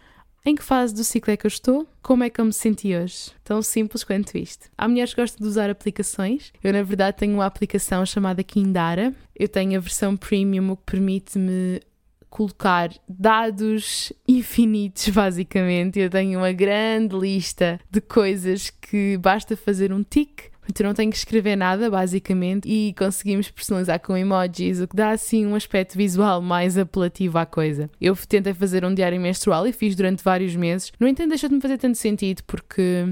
em 0.45 0.55
que 0.55 0.63
fase 0.63 0.93
do 0.93 1.03
ciclo 1.03 1.33
é 1.33 1.37
que 1.37 1.45
eu 1.45 1.49
estou? 1.49 1.87
Como 2.01 2.23
é 2.23 2.29
que 2.29 2.39
eu 2.39 2.45
me 2.45 2.53
senti 2.53 2.95
hoje? 2.95 3.31
Tão 3.43 3.61
simples 3.61 4.03
quanto 4.03 4.37
isto. 4.37 4.69
Há 4.77 4.87
mulheres 4.87 5.13
que 5.13 5.21
gostam 5.21 5.43
de 5.43 5.47
usar 5.47 5.69
aplicações. 5.69 6.53
Eu, 6.63 6.73
na 6.73 6.81
verdade, 6.83 7.17
tenho 7.17 7.33
uma 7.33 7.45
aplicação 7.45 8.05
chamada 8.05 8.43
Kindara. 8.43 9.13
Eu 9.35 9.47
tenho 9.47 9.77
a 9.77 9.81
versão 9.81 10.15
premium, 10.15 10.71
o 10.71 10.77
que 10.77 10.83
permite-me 10.85 11.81
colocar 12.29 12.91
dados 13.07 14.13
infinitos, 14.27 15.09
basicamente. 15.09 15.99
Eu 15.99 16.09
tenho 16.09 16.39
uma 16.39 16.51
grande 16.51 17.17
lista 17.17 17.79
de 17.89 17.99
coisas 17.99 18.69
que 18.69 19.17
basta 19.17 19.57
fazer 19.57 19.91
um 19.91 20.03
tique 20.03 20.49
então 20.69 20.85
não 20.85 20.93
tenho 20.93 21.09
que 21.09 21.17
escrever 21.17 21.55
nada, 21.55 21.89
basicamente, 21.89 22.69
e 22.69 22.93
conseguimos 22.93 23.49
personalizar 23.49 23.99
com 23.99 24.15
emojis, 24.15 24.79
o 24.79 24.87
que 24.87 24.95
dá 24.95 25.09
assim 25.09 25.45
um 25.45 25.55
aspecto 25.55 25.97
visual 25.97 26.41
mais 26.41 26.77
apelativo 26.77 27.39
à 27.39 27.45
coisa. 27.45 27.89
Eu 27.99 28.15
tentei 28.15 28.53
fazer 28.53 28.85
um 28.85 28.93
diário 28.93 29.19
menstrual 29.19 29.65
e 29.65 29.73
fiz 29.73 29.95
durante 29.95 30.23
vários 30.23 30.55
meses. 30.55 30.91
No 30.99 31.07
entanto, 31.07 31.29
deixou 31.29 31.49
de 31.49 31.55
me 31.55 31.61
fazer 31.61 31.79
tanto 31.79 31.97
sentido 31.97 32.43
porque 32.45 33.07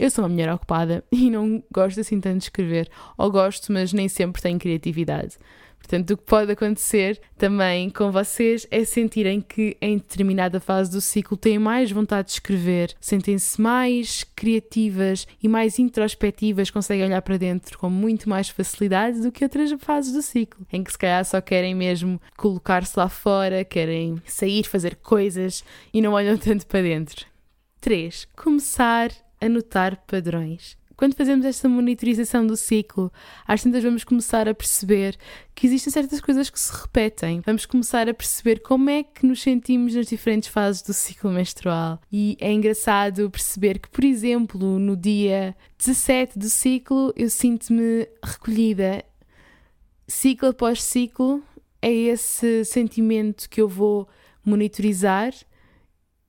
eu 0.00 0.10
sou 0.10 0.24
uma 0.24 0.30
mulher 0.30 0.52
ocupada 0.52 1.04
e 1.12 1.30
não 1.30 1.62
gosto 1.72 2.00
assim 2.00 2.20
tanto 2.20 2.38
de 2.38 2.44
escrever. 2.44 2.88
Ou 3.16 3.30
gosto, 3.30 3.72
mas 3.72 3.92
nem 3.92 4.08
sempre 4.08 4.42
tenho 4.42 4.58
criatividade. 4.58 5.38
Portanto, 5.78 6.10
o 6.10 6.16
que 6.16 6.24
pode 6.24 6.50
acontecer 6.50 7.20
também 7.38 7.88
com 7.90 8.10
vocês 8.10 8.66
é 8.72 8.84
sentirem 8.84 9.40
que 9.40 9.76
em 9.80 9.98
determinada 9.98 10.58
fase 10.58 10.90
do 10.90 11.00
ciclo 11.00 11.36
têm 11.36 11.60
mais 11.60 11.92
vontade 11.92 12.26
de 12.26 12.34
escrever, 12.34 12.92
sentem-se 13.00 13.60
mais 13.60 14.24
criativas 14.34 15.28
e 15.40 15.46
mais 15.46 15.78
introspectivas, 15.78 16.70
conseguem 16.70 17.04
olhar 17.04 17.22
para 17.22 17.36
dentro 17.36 17.78
com 17.78 17.88
muito 17.88 18.28
mais 18.28 18.48
facilidade 18.48 19.20
do 19.20 19.30
que 19.30 19.44
outras 19.44 19.70
fases 19.78 20.12
do 20.12 20.22
ciclo, 20.22 20.66
em 20.72 20.82
que 20.82 20.90
se 20.90 20.98
calhar 20.98 21.24
só 21.24 21.40
querem 21.40 21.74
mesmo 21.74 22.20
colocar-se 22.36 22.98
lá 22.98 23.08
fora, 23.08 23.64
querem 23.64 24.20
sair, 24.26 24.64
fazer 24.64 24.96
coisas 24.96 25.62
e 25.94 26.00
não 26.00 26.14
olham 26.14 26.36
tanto 26.38 26.66
para 26.66 26.82
dentro. 26.82 27.26
3. 27.80 28.26
Começar 28.34 29.12
a 29.40 29.48
notar 29.48 30.04
padrões 30.06 30.76
quando 30.96 31.14
fazemos 31.14 31.44
esta 31.44 31.68
monitorização 31.68 32.46
do 32.46 32.56
ciclo, 32.56 33.12
às 33.46 33.62
tantas 33.62 33.82
vamos 33.82 34.02
começar 34.02 34.48
a 34.48 34.54
perceber 34.54 35.16
que 35.54 35.66
existem 35.66 35.92
certas 35.92 36.20
coisas 36.20 36.48
que 36.48 36.58
se 36.58 36.72
repetem. 36.72 37.42
Vamos 37.44 37.66
começar 37.66 38.08
a 38.08 38.14
perceber 38.14 38.60
como 38.60 38.88
é 38.88 39.02
que 39.02 39.26
nos 39.26 39.42
sentimos 39.42 39.94
nas 39.94 40.06
diferentes 40.06 40.48
fases 40.48 40.80
do 40.80 40.94
ciclo 40.94 41.30
menstrual. 41.30 42.00
E 42.10 42.36
é 42.40 42.50
engraçado 42.50 43.30
perceber 43.30 43.78
que, 43.78 43.90
por 43.90 44.04
exemplo, 44.04 44.78
no 44.78 44.96
dia 44.96 45.54
17 45.78 46.38
do 46.38 46.48
ciclo, 46.48 47.12
eu 47.14 47.28
sinto-me 47.28 48.08
recolhida. 48.22 49.04
Ciclo 50.08 50.48
após 50.48 50.82
ciclo, 50.82 51.42
é 51.82 51.92
esse 51.92 52.64
sentimento 52.64 53.50
que 53.50 53.60
eu 53.60 53.68
vou 53.68 54.08
monitorizar 54.42 55.34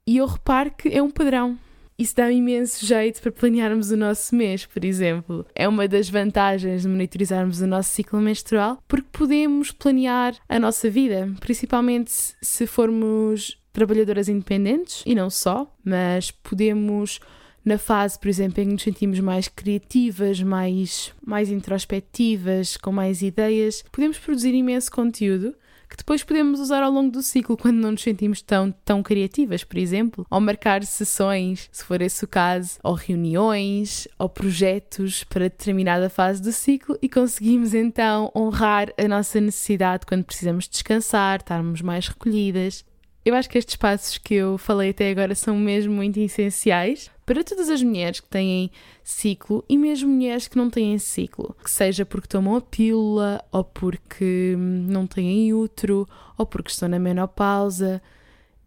e 0.06 0.18
eu 0.18 0.26
reparo 0.26 0.72
que 0.72 0.90
é 0.90 1.02
um 1.02 1.12
padrão 1.12 1.58
isso 1.98 2.16
dá 2.16 2.32
imenso 2.32 2.86
jeito 2.86 3.22
para 3.22 3.32
planearmos 3.32 3.92
o 3.92 3.98
nosso 3.98 4.36
mês, 4.36 4.66
por 4.66 4.86
exemplo. 4.86 5.46
É 5.56 5.68
uma 5.68 5.88
das 5.88 6.10
vantagens 6.10 6.84
de 6.84 6.88
monitorizarmos 6.88 7.60
o 7.60 7.68
nosso 7.68 7.90
ciclo 7.90 8.20
menstrual, 8.22 8.82
porque 8.88 9.08
podemos 9.12 9.72
planear 9.72 10.36
a 10.48 10.60
nossa 10.60 10.90
vida, 10.90 11.30
principalmente 11.40 12.12
se 12.42 12.68
formos 12.68 13.58
trabalhadoras 13.74 14.30
independentes 14.30 15.04
e 15.06 15.14
não 15.14 15.30
só, 15.30 15.72
mas 15.84 16.32
podemos 16.32 17.20
na 17.64 17.78
fase, 17.78 18.18
por 18.18 18.30
exemplo, 18.30 18.62
em 18.62 18.68
que 18.68 18.74
nos 18.74 18.84
sentimos 18.84 19.20
mais 19.20 19.50
criativas, 19.50 20.42
mais, 20.42 21.14
mais 21.26 21.52
introspectivas, 21.52 22.78
com 22.78 22.94
mais 22.94 23.22
ideias, 23.22 23.84
podemos 23.92 24.18
produzir 24.18 24.54
imenso 24.54 24.90
conteúdo 24.90 25.54
que 25.90 25.96
depois 25.96 26.24
podemos 26.24 26.60
usar 26.60 26.84
ao 26.84 26.92
longo 26.92 27.12
do 27.12 27.22
ciclo 27.22 27.58
quando 27.58 27.78
não 27.78 27.92
nos 27.92 28.02
sentimos 28.02 28.42
tão, 28.42 28.72
tão 28.84 29.02
criativas, 29.02 29.64
por 29.64 29.78
exemplo, 29.78 30.26
ou 30.30 30.42
marcar 30.42 30.84
sessões, 30.84 31.70
se 31.72 31.84
for 31.84 32.02
esse 32.02 32.24
o 32.24 32.28
caso, 32.28 32.80
ou 32.84 32.94
reuniões, 32.94 34.08
ou 34.20 34.28
projetos 34.28 35.24
para 35.24 35.50
determinada 35.50 36.10
fase 36.10 36.42
do 36.42 36.52
ciclo 36.52 36.98
e 37.02 37.08
conseguimos 37.08 37.74
então 37.74 38.32
honrar 38.36 38.90
a 38.98 39.08
nossa 39.08 39.40
necessidade 39.40 40.06
quando 40.06 40.24
precisamos 40.26 40.68
descansar, 40.68 41.40
estarmos 41.40 41.82
mais 41.82 42.08
recolhidas. 42.08 42.86
Eu 43.26 43.36
acho 43.36 43.50
que 43.50 43.58
estes 43.58 43.76
passos 43.76 44.18
que 44.18 44.36
eu 44.36 44.58
falei 44.58 44.92
até 44.92 45.10
agora 45.10 45.36
são 45.36 45.58
mesmo 45.58 45.94
muito 45.94 46.20
essenciais 46.20 47.12
para 47.28 47.44
todas 47.44 47.70
as 47.70 47.84
mulheres 47.84 48.22
que 48.22 48.30
têm 48.30 48.72
ciclo 49.04 49.62
e 49.68 49.78
mesmo 49.78 50.10
mulheres 50.10 50.48
que 50.48 50.56
não 50.56 50.70
têm 50.70 50.98
ciclo, 50.98 51.54
que 51.62 51.70
seja 51.70 52.06
porque 52.06 52.30
tomam 52.30 52.56
a 52.56 52.62
pílula 52.62 53.44
ou 53.52 53.66
porque 53.66 54.56
não 54.58 55.06
têm 55.06 55.54
útero 55.54 56.08
ou 56.38 56.46
porque 56.46 56.72
estão 56.72 56.88
na 56.88 56.98
menopausa. 56.98 58.02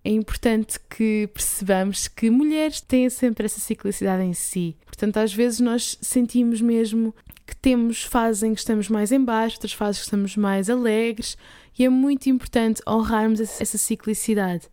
É 0.05 0.11
importante 0.11 0.79
que 0.91 1.31
percebamos 1.33 2.07
que 2.07 2.29
mulheres 2.29 2.83
têm 2.83 3.09
sempre 3.09 3.47
essa 3.47 3.59
ciclicidade 3.59 4.23
em 4.23 4.35
si. 4.35 4.77
Portanto, 4.85 5.17
às 5.17 5.33
vezes 5.33 5.61
nós 5.61 5.97
sentimos 6.03 6.61
mesmo 6.61 7.15
que 7.47 7.57
temos 7.57 8.03
fases 8.03 8.43
em 8.43 8.53
que 8.53 8.61
estamos 8.61 8.91
mais 8.91 9.11
em 9.11 9.25
baixo, 9.25 9.57
outras 9.57 9.73
fases 9.73 10.03
que 10.03 10.05
estamos 10.05 10.37
mais 10.37 10.69
alegres, 10.69 11.35
e 11.79 11.85
é 11.87 11.89
muito 11.89 12.29
importante 12.29 12.83
honrarmos 12.87 13.41
essa 13.41 13.79
ciclicidade. 13.79 14.69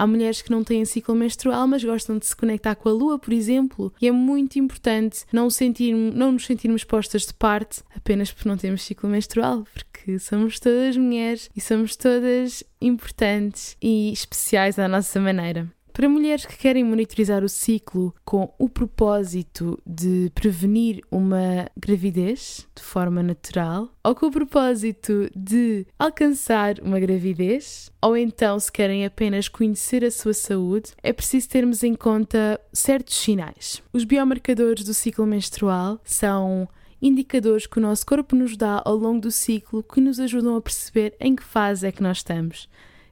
Há 0.00 0.06
mulheres 0.06 0.40
que 0.40 0.50
não 0.50 0.64
têm 0.64 0.82
ciclo 0.86 1.14
menstrual, 1.14 1.66
mas 1.66 1.84
gostam 1.84 2.16
de 2.16 2.24
se 2.24 2.34
conectar 2.34 2.74
com 2.74 2.88
a 2.88 2.92
lua, 2.92 3.18
por 3.18 3.34
exemplo, 3.34 3.92
e 4.00 4.08
é 4.08 4.10
muito 4.10 4.58
importante 4.58 5.26
não, 5.30 5.50
sentir, 5.50 5.92
não 5.92 6.32
nos 6.32 6.46
sentirmos 6.46 6.84
postas 6.84 7.26
de 7.26 7.34
parte 7.34 7.82
apenas 7.94 8.32
porque 8.32 8.48
não 8.48 8.56
temos 8.56 8.80
ciclo 8.80 9.10
menstrual, 9.10 9.62
porque 9.74 10.18
somos 10.18 10.58
todas 10.58 10.96
mulheres 10.96 11.50
e 11.54 11.60
somos 11.60 11.96
todas 11.96 12.64
importantes 12.80 13.76
e 13.82 14.10
especiais 14.10 14.78
à 14.78 14.88
nossa 14.88 15.20
maneira. 15.20 15.70
Para 16.00 16.08
mulheres 16.08 16.46
que 16.46 16.56
querem 16.56 16.82
monitorizar 16.82 17.44
o 17.44 17.48
ciclo 17.50 18.14
com 18.24 18.54
o 18.58 18.70
propósito 18.70 19.78
de 19.86 20.32
prevenir 20.34 21.02
uma 21.10 21.70
gravidez 21.76 22.66
de 22.74 22.82
forma 22.82 23.22
natural, 23.22 23.86
ou 24.02 24.14
com 24.14 24.28
o 24.28 24.30
propósito 24.30 25.30
de 25.36 25.86
alcançar 25.98 26.80
uma 26.80 26.98
gravidez, 26.98 27.92
ou 28.00 28.16
então 28.16 28.58
se 28.58 28.72
querem 28.72 29.04
apenas 29.04 29.46
conhecer 29.46 30.02
a 30.02 30.10
sua 30.10 30.32
saúde, 30.32 30.92
é 31.02 31.12
preciso 31.12 31.50
termos 31.50 31.82
em 31.82 31.94
conta 31.94 32.58
certos 32.72 33.16
sinais. 33.16 33.82
Os 33.92 34.04
biomarcadores 34.04 34.82
do 34.84 34.94
ciclo 34.94 35.26
menstrual 35.26 36.00
são 36.02 36.66
indicadores 37.02 37.66
que 37.66 37.76
o 37.76 37.82
nosso 37.82 38.06
corpo 38.06 38.34
nos 38.34 38.56
dá 38.56 38.80
ao 38.86 38.96
longo 38.96 39.20
do 39.20 39.30
ciclo 39.30 39.82
que 39.82 40.00
nos 40.00 40.18
ajudam 40.18 40.56
a 40.56 40.62
perceber 40.62 41.14
em 41.20 41.36
que 41.36 41.44
fase 41.44 41.86
é 41.86 41.92
que 41.92 42.02
nós 42.02 42.16
estamos. 42.16 42.70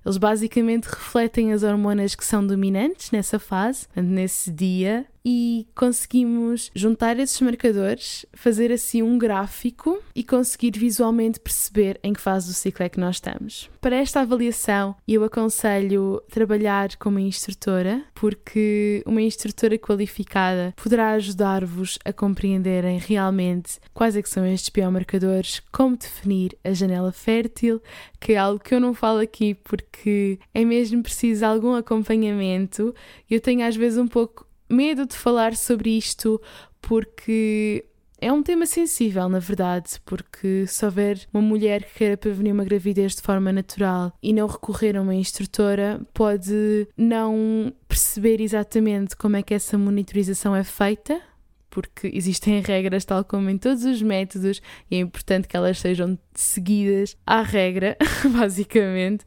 Eles 0.08 0.16
basicamente 0.16 0.86
refletem 0.86 1.52
as 1.52 1.62
hormonas 1.62 2.14
que 2.14 2.24
são 2.24 2.46
dominantes 2.46 3.10
nessa 3.10 3.38
fase, 3.38 3.86
nesse 3.94 4.50
dia, 4.50 5.04
e 5.24 5.66
conseguimos 5.74 6.70
juntar 6.74 7.18
esses 7.18 7.40
marcadores, 7.40 8.24
fazer 8.32 8.72
assim 8.72 9.02
um 9.02 9.18
gráfico 9.18 10.02
e 10.14 10.24
conseguir 10.24 10.78
visualmente 10.78 11.40
perceber 11.40 11.98
em 12.02 12.12
que 12.12 12.20
fase 12.20 12.48
do 12.48 12.54
ciclo 12.54 12.84
é 12.84 12.88
que 12.88 13.00
nós 13.00 13.16
estamos. 13.16 13.70
Para 13.80 13.96
esta 13.96 14.20
avaliação, 14.20 14.96
eu 15.06 15.22
aconselho 15.22 16.20
trabalhar 16.30 16.96
com 16.96 17.08
uma 17.10 17.20
instrutora, 17.20 18.02
porque 18.14 19.02
uma 19.06 19.22
instrutora 19.22 19.78
qualificada 19.78 20.74
poderá 20.76 21.12
ajudar-vos 21.12 21.98
a 22.04 22.12
compreenderem 22.12 22.98
realmente 22.98 23.78
quais 23.94 24.16
é 24.16 24.22
que 24.22 24.28
são 24.28 24.44
estes 24.46 24.70
biomarcadores, 24.70 25.60
como 25.70 25.96
definir 25.96 26.56
a 26.64 26.72
janela 26.72 27.12
fértil, 27.12 27.80
que 28.20 28.32
é 28.32 28.36
algo 28.36 28.58
que 28.58 28.74
eu 28.74 28.80
não 28.80 28.94
falo 28.94 29.20
aqui 29.20 29.54
porque 29.54 30.38
é 30.52 30.64
mesmo 30.64 31.02
preciso 31.02 31.44
algum 31.44 31.74
acompanhamento. 31.74 32.94
Eu 33.30 33.40
tenho 33.40 33.66
às 33.66 33.76
vezes 33.76 33.98
um 33.98 34.08
pouco 34.08 34.47
medo 34.68 35.06
de 35.06 35.14
falar 35.14 35.56
sobre 35.56 35.96
isto 35.96 36.40
porque 36.80 37.84
é 38.20 38.32
um 38.32 38.42
tema 38.42 38.66
sensível, 38.66 39.28
na 39.28 39.38
verdade, 39.38 40.00
porque 40.04 40.66
se 40.66 40.84
houver 40.84 41.20
uma 41.32 41.40
mulher 41.40 41.84
que 41.84 41.98
queira 41.98 42.16
prevenir 42.16 42.52
uma 42.52 42.64
gravidez 42.64 43.14
de 43.14 43.22
forma 43.22 43.52
natural 43.52 44.12
e 44.20 44.32
não 44.32 44.48
recorrer 44.48 44.96
a 44.96 45.02
uma 45.02 45.14
instrutora, 45.14 46.00
pode 46.12 46.88
não 46.96 47.72
perceber 47.86 48.40
exatamente 48.40 49.16
como 49.16 49.36
é 49.36 49.42
que 49.42 49.54
essa 49.54 49.78
monitorização 49.78 50.54
é 50.54 50.64
feita, 50.64 51.20
porque 51.70 52.10
existem 52.12 52.60
regras, 52.62 53.04
tal 53.04 53.24
como 53.24 53.50
em 53.50 53.56
todos 53.56 53.84
os 53.84 54.02
métodos, 54.02 54.60
e 54.90 54.96
é 54.96 54.98
importante 54.98 55.46
que 55.46 55.56
elas 55.56 55.78
sejam 55.78 56.18
seguidas 56.34 57.16
à 57.24 57.42
regra, 57.42 57.96
basicamente, 58.36 59.24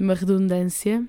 uma 0.00 0.14
redundância. 0.14 1.06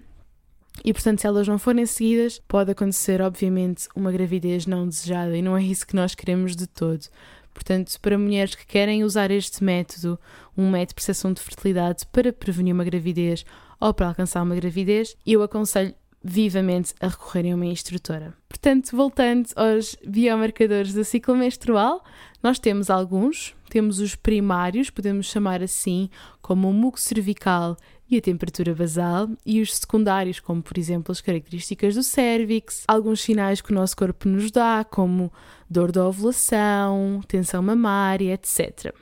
E 0.84 0.94
portanto, 0.94 1.22
se 1.22 1.28
elas 1.28 1.48
não 1.48 1.58
forem 1.58 1.86
seguidas, 1.86 2.40
pode 2.48 2.72
acontecer, 2.72 3.22
obviamente, 3.22 3.88
uma 3.96 4.12
gravidez 4.12 4.66
não 4.66 4.88
desejada 4.88 5.36
e 5.36 5.42
não 5.42 5.58
é 5.58 5.63
isso 5.63 5.86
que 5.86 5.96
nós 5.96 6.16
queremos 6.16 6.56
de 6.56 6.68
todo. 6.68 7.08
Portanto, 7.54 8.00
para 8.02 8.18
mulheres 8.18 8.54
que 8.54 8.66
querem 8.66 9.04
usar 9.04 9.32
este 9.32 9.63
método, 9.63 10.20
um 10.56 10.70
método 10.70 10.90
de 10.90 10.96
percepção 10.96 11.34
de 11.34 11.42
fertilidade 11.42 12.06
para 12.12 12.32
prevenir 12.32 12.74
uma 12.74 12.84
gravidez 12.84 13.44
ou 13.80 13.94
para 13.94 14.08
alcançar 14.08 14.44
uma 14.44 14.56
gravidez, 14.56 15.16
eu 15.26 15.42
aconselho 15.42 15.96
vivamente 16.24 16.94
a 17.00 17.08
recorrerem 17.08 17.54
a 17.54 17.56
uma 17.56 17.66
instrutora. 17.66 18.34
Portanto, 18.50 18.96
voltando 18.96 19.50
aos 19.56 19.96
biomarcadores 20.06 20.94
do 20.94 21.04
ciclo 21.04 21.36
menstrual, 21.36 22.04
nós 22.44 22.60
temos 22.60 22.90
alguns, 22.90 23.56
temos 23.70 24.00
os 24.00 24.16
primários, 24.16 24.90
podemos 24.90 25.28
chamar 25.28 25.63
assim, 25.63 26.10
como 26.42 26.70
o 26.70 26.74
muco 26.74 27.00
cervical 27.00 27.78
e 28.10 28.17
a 28.17 28.22
temperatura 28.22 28.74
basal, 28.74 29.30
e 29.46 29.62
os 29.62 29.76
secundários, 29.76 30.39
como 30.39 30.62
por 30.62 30.78
exemplo 30.78 31.12
as 31.12 31.22
características 31.22 31.96
do 31.96 32.04
cérvix, 32.04 32.84
alguns 32.88 33.22
sinais 33.22 33.62
que 33.62 33.72
o 33.72 33.76
nosso 33.76 33.96
corpo 33.98 34.30
nos 34.30 34.50
dá, 34.52 34.86
como 34.89 35.32
dor 35.70 35.91
da 35.91 36.08
ovulação, 36.08 37.22
tensão 37.28 37.62
mamária, 37.62 38.34
etc. 38.34 38.93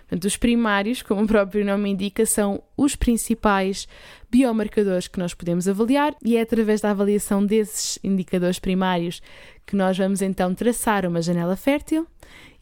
Portanto, 0.00 0.24
os 0.24 0.36
primários, 0.36 1.02
como 1.02 1.22
o 1.22 1.26
próprio 1.26 1.64
nome 1.64 1.90
indica, 1.90 2.26
são 2.26 2.62
os 2.76 2.96
principais 2.96 3.88
biomarcadores 4.30 5.08
que 5.08 5.18
nós 5.18 5.34
podemos 5.34 5.66
avaliar 5.68 6.14
e 6.24 6.36
é 6.36 6.40
através 6.40 6.80
da 6.80 6.90
avaliação 6.90 7.44
desses 7.44 7.98
indicadores 8.02 8.58
primários 8.58 9.22
que 9.66 9.76
nós 9.76 9.96
vamos 9.96 10.22
então 10.22 10.54
traçar 10.54 11.06
uma 11.06 11.22
janela 11.22 11.56
fértil 11.56 12.06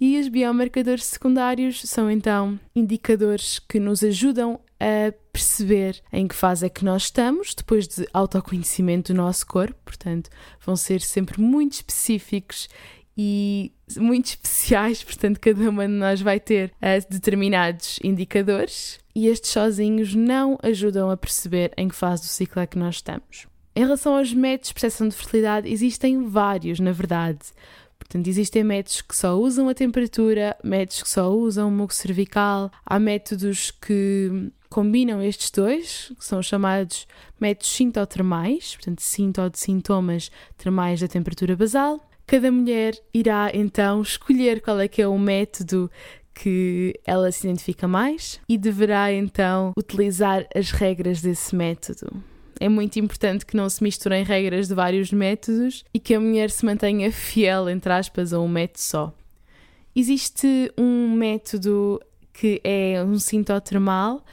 e 0.00 0.18
os 0.18 0.28
biomarcadores 0.28 1.04
secundários 1.04 1.82
são 1.82 2.10
então 2.10 2.58
indicadores 2.74 3.58
que 3.58 3.80
nos 3.80 4.02
ajudam 4.02 4.60
a 4.80 5.12
perceber 5.32 6.00
em 6.12 6.28
que 6.28 6.34
fase 6.34 6.66
é 6.66 6.68
que 6.68 6.84
nós 6.84 7.04
estamos, 7.04 7.54
depois 7.54 7.88
de 7.88 8.06
autoconhecimento 8.12 9.12
do 9.12 9.16
nosso 9.16 9.46
corpo, 9.46 9.78
portanto, 9.84 10.30
vão 10.64 10.76
ser 10.76 11.00
sempre 11.00 11.40
muito 11.40 11.74
específicos 11.74 12.68
e 13.16 13.72
muito 13.96 14.26
especiais, 14.30 15.02
portanto, 15.02 15.40
cada 15.40 15.68
uma 15.68 15.86
de 15.86 15.94
nós 15.94 16.20
vai 16.20 16.38
ter 16.38 16.72
uh, 16.76 17.10
determinados 17.10 17.98
indicadores 18.02 19.00
e 19.14 19.26
estes 19.26 19.50
sozinhos 19.50 20.14
não 20.14 20.58
ajudam 20.62 21.10
a 21.10 21.16
perceber 21.16 21.72
em 21.76 21.88
que 21.88 21.94
fase 21.94 22.22
do 22.22 22.28
ciclo 22.28 22.62
é 22.62 22.66
que 22.66 22.78
nós 22.78 22.96
estamos. 22.96 23.46
Em 23.74 23.80
relação 23.80 24.16
aos 24.16 24.32
métodos 24.32 24.68
de 24.68 24.74
percepção 24.74 25.08
de 25.08 25.14
fertilidade, 25.14 25.68
existem 25.68 26.28
vários, 26.28 26.80
na 26.80 26.92
verdade. 26.92 27.38
Portanto, 27.98 28.28
existem 28.28 28.64
métodos 28.64 29.02
que 29.02 29.16
só 29.16 29.34
usam 29.34 29.68
a 29.68 29.74
temperatura, 29.74 30.56
métodos 30.64 31.02
que 31.02 31.10
só 31.10 31.30
usam 31.30 31.68
o 31.68 31.70
muco 31.70 31.92
cervical, 31.92 32.70
há 32.86 32.98
métodos 32.98 33.70
que 33.70 34.50
combinam 34.68 35.22
estes 35.22 35.50
dois, 35.50 36.12
que 36.18 36.24
são 36.24 36.42
chamados 36.42 37.06
métodos 37.40 37.70
sintotermais, 37.70 38.74
portanto, 38.74 39.00
sinto 39.00 39.48
de 39.50 39.58
sintomas 39.58 40.30
termais 40.56 41.00
da 41.00 41.08
temperatura 41.08 41.56
basal. 41.56 42.00
Cada 42.26 42.52
mulher 42.52 42.94
irá 43.12 43.50
então 43.54 44.02
escolher 44.02 44.60
qual 44.60 44.78
é 44.80 44.86
que 44.86 45.00
é 45.00 45.08
o 45.08 45.18
método 45.18 45.90
que 46.34 46.94
ela 47.04 47.32
se 47.32 47.46
identifica 47.46 47.88
mais 47.88 48.40
e 48.48 48.56
deverá 48.56 49.12
então 49.12 49.72
utilizar 49.76 50.46
as 50.54 50.70
regras 50.70 51.20
desse 51.20 51.56
método. 51.56 52.22
É 52.60 52.68
muito 52.68 52.98
importante 52.98 53.46
que 53.46 53.56
não 53.56 53.68
se 53.68 53.82
misturem 53.82 54.24
regras 54.24 54.68
de 54.68 54.74
vários 54.74 55.12
métodos 55.12 55.84
e 55.94 55.98
que 55.98 56.14
a 56.14 56.20
mulher 56.20 56.50
se 56.50 56.64
mantenha 56.66 57.10
fiel, 57.10 57.68
entre 57.68 57.92
aspas, 57.92 58.32
a 58.32 58.40
um 58.40 58.48
método 58.48 58.80
só. 58.80 59.14
Existe 59.94 60.72
um 60.76 61.12
método 61.12 62.00
que 62.32 62.60
é 62.62 63.02
um 63.02 63.18
sintotermal 63.18 64.24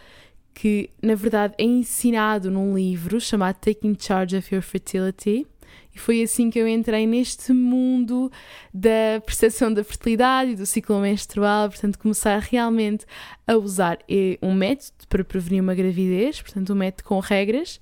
que, 0.55 0.89
na 1.03 1.13
verdade, 1.13 1.53
é 1.57 1.63
ensinado 1.63 2.49
num 2.49 2.73
livro 2.73 3.21
chamado 3.21 3.57
Taking 3.57 3.95
Charge 3.99 4.37
of 4.37 4.55
Your 4.55 4.63
Fertility 4.63 5.45
e 5.93 5.99
foi 5.99 6.21
assim 6.21 6.49
que 6.49 6.59
eu 6.59 6.67
entrei 6.67 7.05
neste 7.07 7.53
mundo 7.53 8.29
da 8.73 9.21
percepção 9.25 9.73
da 9.73 9.83
fertilidade 9.83 10.51
e 10.51 10.55
do 10.55 10.65
ciclo 10.65 10.99
menstrual, 10.99 11.69
portanto, 11.69 11.97
começar 11.97 12.37
realmente 12.39 13.05
a 13.47 13.55
usar 13.55 13.99
um 14.41 14.53
método 14.53 15.07
para 15.07 15.23
prevenir 15.23 15.61
uma 15.61 15.73
gravidez, 15.73 16.41
portanto, 16.41 16.73
um 16.73 16.75
método 16.75 17.03
com 17.05 17.19
regras. 17.19 17.79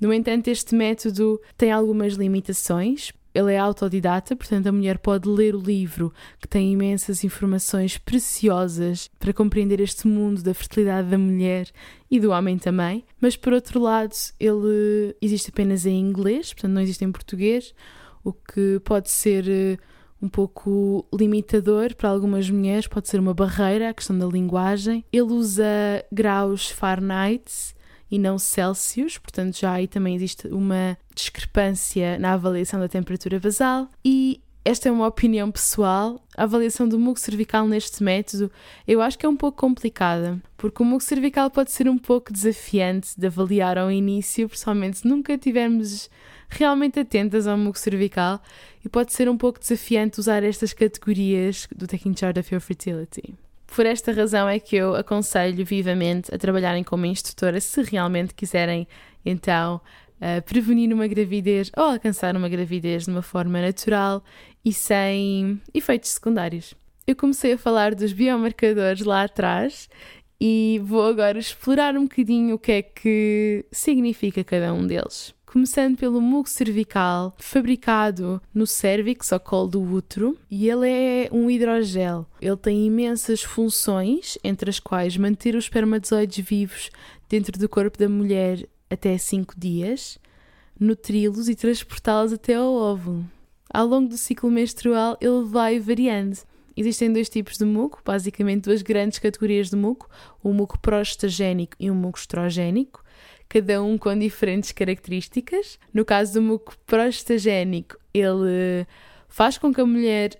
No 0.00 0.12
entanto, 0.12 0.48
este 0.48 0.74
método 0.74 1.40
tem 1.56 1.70
algumas 1.70 2.14
limitações, 2.14 3.12
ele 3.34 3.52
é 3.52 3.58
autodidata, 3.58 4.36
portanto, 4.36 4.68
a 4.68 4.72
mulher 4.72 4.98
pode 4.98 5.28
ler 5.28 5.56
o 5.56 5.60
livro, 5.60 6.12
que 6.40 6.46
tem 6.46 6.72
imensas 6.72 7.24
informações 7.24 7.98
preciosas 7.98 9.10
para 9.18 9.32
compreender 9.32 9.80
este 9.80 10.06
mundo 10.06 10.40
da 10.42 10.54
fertilidade 10.54 11.08
da 11.08 11.18
mulher 11.18 11.68
e 12.08 12.20
do 12.20 12.30
homem 12.30 12.56
também. 12.56 13.04
Mas, 13.20 13.36
por 13.36 13.52
outro 13.52 13.80
lado, 13.80 14.14
ele 14.38 15.16
existe 15.20 15.50
apenas 15.50 15.84
em 15.84 15.98
inglês, 15.98 16.52
portanto, 16.52 16.72
não 16.72 16.80
existe 16.80 17.04
em 17.04 17.10
português, 17.10 17.74
o 18.22 18.32
que 18.32 18.80
pode 18.84 19.10
ser 19.10 19.48
eh, 19.48 19.78
um 20.22 20.28
pouco 20.28 21.04
limitador 21.12 21.94
para 21.96 22.08
algumas 22.08 22.48
mulheres, 22.48 22.86
pode 22.86 23.08
ser 23.08 23.18
uma 23.18 23.34
barreira 23.34 23.90
a 23.90 23.94
questão 23.94 24.16
da 24.16 24.26
linguagem. 24.26 25.04
Ele 25.12 25.32
usa 25.32 25.64
graus 26.12 26.70
Fahrenheit 26.70 27.74
e 28.14 28.18
não 28.18 28.38
Celsius, 28.38 29.18
portanto 29.18 29.58
já 29.58 29.72
aí 29.72 29.88
também 29.88 30.14
existe 30.14 30.46
uma 30.46 30.96
discrepância 31.12 32.16
na 32.16 32.34
avaliação 32.34 32.78
da 32.78 32.88
temperatura 32.88 33.40
basal 33.40 33.88
e 34.04 34.40
esta 34.64 34.88
é 34.88 34.92
uma 34.92 35.08
opinião 35.08 35.50
pessoal. 35.50 36.24
A 36.36 36.44
avaliação 36.44 36.88
do 36.88 36.96
muco 36.96 37.18
cervical 37.18 37.66
neste 37.66 38.04
método 38.04 38.52
eu 38.86 39.02
acho 39.02 39.18
que 39.18 39.26
é 39.26 39.28
um 39.28 39.36
pouco 39.36 39.58
complicada, 39.58 40.40
porque 40.56 40.80
o 40.80 40.86
muco 40.86 41.02
cervical 41.02 41.50
pode 41.50 41.72
ser 41.72 41.88
um 41.88 41.98
pouco 41.98 42.32
desafiante 42.32 43.18
de 43.18 43.26
avaliar 43.26 43.76
ao 43.76 43.90
início, 43.90 44.48
principalmente 44.48 44.98
se 44.98 45.08
nunca 45.08 45.36
tivermos 45.36 46.08
realmente 46.48 47.00
atentas 47.00 47.48
ao 47.48 47.58
muco 47.58 47.80
cervical, 47.80 48.40
e 48.84 48.88
pode 48.88 49.12
ser 49.12 49.28
um 49.28 49.36
pouco 49.36 49.58
desafiante 49.58 50.20
usar 50.20 50.44
estas 50.44 50.72
categorias 50.72 51.66
do 51.74 51.88
Taking 51.88 52.16
Charge 52.16 52.38
of 52.38 52.54
Your 52.54 52.60
Fertility. 52.60 53.34
Por 53.74 53.86
esta 53.86 54.12
razão 54.12 54.48
é 54.48 54.60
que 54.60 54.76
eu 54.76 54.94
aconselho 54.94 55.66
vivamente 55.66 56.32
a 56.32 56.38
trabalharem 56.38 56.84
como 56.84 57.06
instrutora 57.06 57.60
se 57.60 57.82
realmente 57.82 58.32
quiserem 58.32 58.86
então 59.26 59.80
uh, 60.20 60.40
prevenir 60.42 60.92
uma 60.92 61.08
gravidez 61.08 61.72
ou 61.76 61.82
alcançar 61.82 62.36
uma 62.36 62.48
gravidez 62.48 63.06
de 63.06 63.10
uma 63.10 63.20
forma 63.20 63.60
natural 63.60 64.22
e 64.64 64.72
sem 64.72 65.60
efeitos 65.74 66.10
secundários. 66.10 66.72
Eu 67.04 67.16
comecei 67.16 67.54
a 67.54 67.58
falar 67.58 67.96
dos 67.96 68.12
biomarcadores 68.12 69.04
lá 69.04 69.24
atrás 69.24 69.88
e 70.40 70.80
vou 70.84 71.04
agora 71.04 71.36
explorar 71.36 71.96
um 71.96 72.04
bocadinho 72.04 72.54
o 72.54 72.58
que 72.60 72.70
é 72.70 72.82
que 72.82 73.66
significa 73.72 74.44
cada 74.44 74.72
um 74.72 74.86
deles 74.86 75.34
começando 75.54 75.96
pelo 75.96 76.20
muco 76.20 76.50
cervical, 76.50 77.32
fabricado 77.38 78.42
no 78.52 78.66
cérvix, 78.66 79.30
ou 79.30 79.38
colo 79.38 79.68
do 79.68 79.80
útero, 79.80 80.36
e 80.50 80.68
ele 80.68 80.90
é 80.90 81.28
um 81.30 81.48
hidrogel. 81.48 82.26
Ele 82.40 82.56
tem 82.56 82.84
imensas 82.84 83.40
funções, 83.40 84.36
entre 84.42 84.68
as 84.68 84.80
quais 84.80 85.16
manter 85.16 85.54
os 85.54 85.66
espermatozoides 85.66 86.44
vivos 86.44 86.90
dentro 87.28 87.56
do 87.56 87.68
corpo 87.68 87.96
da 87.96 88.08
mulher 88.08 88.68
até 88.90 89.16
5 89.16 89.54
dias, 89.56 90.18
nutri-los 90.78 91.48
e 91.48 91.54
transportá-los 91.54 92.32
até 92.32 92.54
ao 92.54 92.74
óvulo. 92.74 93.24
Ao 93.72 93.86
longo 93.86 94.08
do 94.08 94.18
ciclo 94.18 94.50
menstrual, 94.50 95.16
ele 95.20 95.44
vai 95.44 95.78
variando. 95.78 96.36
Existem 96.76 97.12
dois 97.12 97.28
tipos 97.28 97.56
de 97.58 97.64
muco, 97.64 98.02
basicamente 98.04 98.64
duas 98.64 98.82
grandes 98.82 99.20
categorias 99.20 99.70
de 99.70 99.76
muco, 99.76 100.10
o 100.42 100.52
muco 100.52 100.80
prostagénico 100.80 101.76
e 101.78 101.92
o 101.92 101.94
muco 101.94 102.18
estrogénico 102.18 103.03
cada 103.54 103.80
um 103.80 103.96
com 103.96 104.18
diferentes 104.18 104.72
características. 104.72 105.78
No 105.92 106.04
caso 106.04 106.34
do 106.34 106.42
muco 106.42 106.74
prostagénico, 106.84 107.96
ele 108.12 108.84
faz 109.28 109.56
com 109.56 109.72
que 109.72 109.80
a 109.80 109.86
mulher 109.86 110.32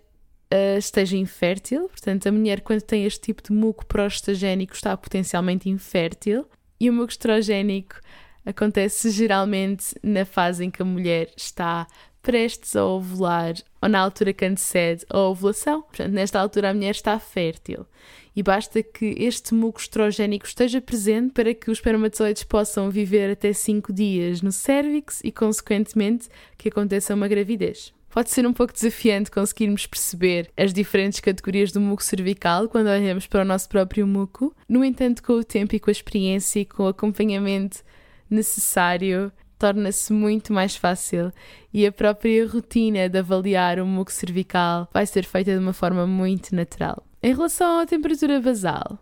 uh, 0.52 0.76
esteja 0.76 1.16
infértil, 1.16 1.88
portanto, 1.88 2.26
a 2.26 2.32
mulher, 2.32 2.60
quando 2.62 2.82
tem 2.82 3.04
este 3.04 3.20
tipo 3.20 3.40
de 3.40 3.52
muco 3.52 3.86
prostagénico, 3.86 4.74
está 4.74 4.96
potencialmente 4.96 5.68
infértil. 5.68 6.44
E 6.80 6.90
o 6.90 6.92
muco 6.92 7.12
estrogénico 7.12 8.00
acontece 8.44 9.08
geralmente 9.10 9.94
na 10.02 10.24
fase 10.24 10.64
em 10.64 10.70
que 10.70 10.82
a 10.82 10.84
mulher 10.84 11.30
está 11.36 11.86
prestes 12.24 12.74
a 12.74 12.84
ovular 12.84 13.54
ou 13.80 13.88
na 13.88 14.00
altura 14.00 14.32
que 14.32 14.46
antecede 14.46 15.04
a 15.10 15.18
ovulação. 15.18 15.82
Portanto, 15.82 16.12
nesta 16.12 16.40
altura 16.40 16.70
a 16.70 16.74
mulher 16.74 16.92
está 16.92 17.18
fértil 17.20 17.86
e 18.34 18.42
basta 18.42 18.82
que 18.82 19.14
este 19.18 19.54
muco 19.54 19.78
estrogénico 19.78 20.46
esteja 20.46 20.80
presente 20.80 21.32
para 21.32 21.54
que 21.54 21.70
os 21.70 21.78
espermatozoides 21.78 22.42
possam 22.42 22.90
viver 22.90 23.30
até 23.30 23.52
5 23.52 23.92
dias 23.92 24.40
no 24.42 24.50
cérvix 24.50 25.20
e, 25.22 25.30
consequentemente, 25.30 26.28
que 26.56 26.68
aconteça 26.68 27.14
uma 27.14 27.28
gravidez. 27.28 27.92
Pode 28.10 28.30
ser 28.30 28.46
um 28.46 28.52
pouco 28.52 28.72
desafiante 28.72 29.30
conseguirmos 29.30 29.86
perceber 29.86 30.50
as 30.56 30.72
diferentes 30.72 31.20
categorias 31.20 31.72
do 31.72 31.80
muco 31.80 32.02
cervical 32.02 32.68
quando 32.68 32.86
olhamos 32.86 33.26
para 33.26 33.42
o 33.42 33.44
nosso 33.44 33.68
próprio 33.68 34.06
muco. 34.06 34.54
No 34.68 34.84
entanto, 34.84 35.22
com 35.22 35.34
o 35.34 35.44
tempo 35.44 35.74
e 35.74 35.80
com 35.80 35.90
a 35.90 35.92
experiência 35.92 36.60
e 36.60 36.64
com 36.64 36.84
o 36.84 36.88
acompanhamento 36.88 37.82
necessário, 38.30 39.32
torna-se 39.58 40.12
muito 40.12 40.52
mais 40.52 40.76
fácil 40.76 41.32
e 41.72 41.86
a 41.86 41.92
própria 41.92 42.46
rotina 42.46 43.08
de 43.08 43.18
avaliar 43.18 43.78
o 43.78 43.86
muco 43.86 44.12
cervical 44.12 44.88
vai 44.92 45.06
ser 45.06 45.24
feita 45.24 45.52
de 45.52 45.58
uma 45.58 45.72
forma 45.72 46.06
muito 46.06 46.54
natural. 46.54 47.04
Em 47.22 47.34
relação 47.34 47.78
à 47.80 47.86
temperatura 47.86 48.40
basal, 48.40 48.98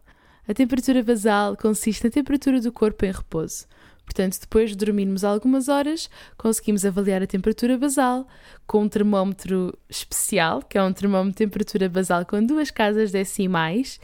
a 0.46 0.54
temperatura 0.54 1.02
basal 1.02 1.56
consiste 1.56 2.04
na 2.04 2.10
temperatura 2.10 2.60
do 2.60 2.72
corpo 2.72 3.04
em 3.04 3.12
repouso. 3.12 3.66
Portanto, 4.04 4.38
depois 4.40 4.70
de 4.70 4.76
dormirmos 4.76 5.24
algumas 5.24 5.68
horas, 5.68 6.10
conseguimos 6.36 6.84
avaliar 6.84 7.22
a 7.22 7.26
temperatura 7.26 7.78
basal 7.78 8.26
com 8.66 8.82
um 8.82 8.88
termómetro 8.88 9.76
especial, 9.88 10.60
que 10.62 10.76
é 10.76 10.82
um 10.82 10.92
termómetro 10.92 11.30
de 11.30 11.36
temperatura 11.36 11.88
basal 11.88 12.26
com 12.26 12.44
duas 12.44 12.70
casas 12.70 13.12
decimais, 13.12 14.00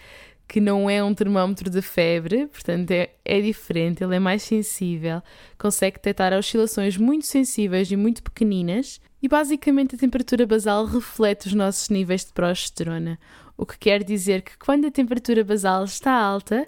que 0.48 0.60
não 0.62 0.88
é 0.88 1.04
um 1.04 1.14
termómetro 1.14 1.68
de 1.68 1.82
febre, 1.82 2.46
portanto 2.46 2.90
é, 2.90 3.10
é 3.22 3.40
diferente, 3.40 4.02
ele 4.02 4.16
é 4.16 4.18
mais 4.18 4.42
sensível, 4.42 5.22
consegue 5.58 5.98
detectar 5.98 6.32
oscilações 6.32 6.96
muito 6.96 7.26
sensíveis 7.26 7.90
e 7.90 7.96
muito 7.96 8.22
pequeninas, 8.22 8.98
e 9.22 9.28
basicamente 9.28 9.94
a 9.94 9.98
temperatura 9.98 10.46
basal 10.46 10.86
reflete 10.86 11.48
os 11.48 11.54
nossos 11.54 11.90
níveis 11.90 12.24
de 12.24 12.32
progesterona, 12.32 13.18
o 13.58 13.66
que 13.66 13.78
quer 13.78 14.02
dizer 14.02 14.40
que 14.40 14.56
quando 14.56 14.86
a 14.86 14.90
temperatura 14.90 15.44
basal 15.44 15.84
está 15.84 16.12
alta, 16.12 16.66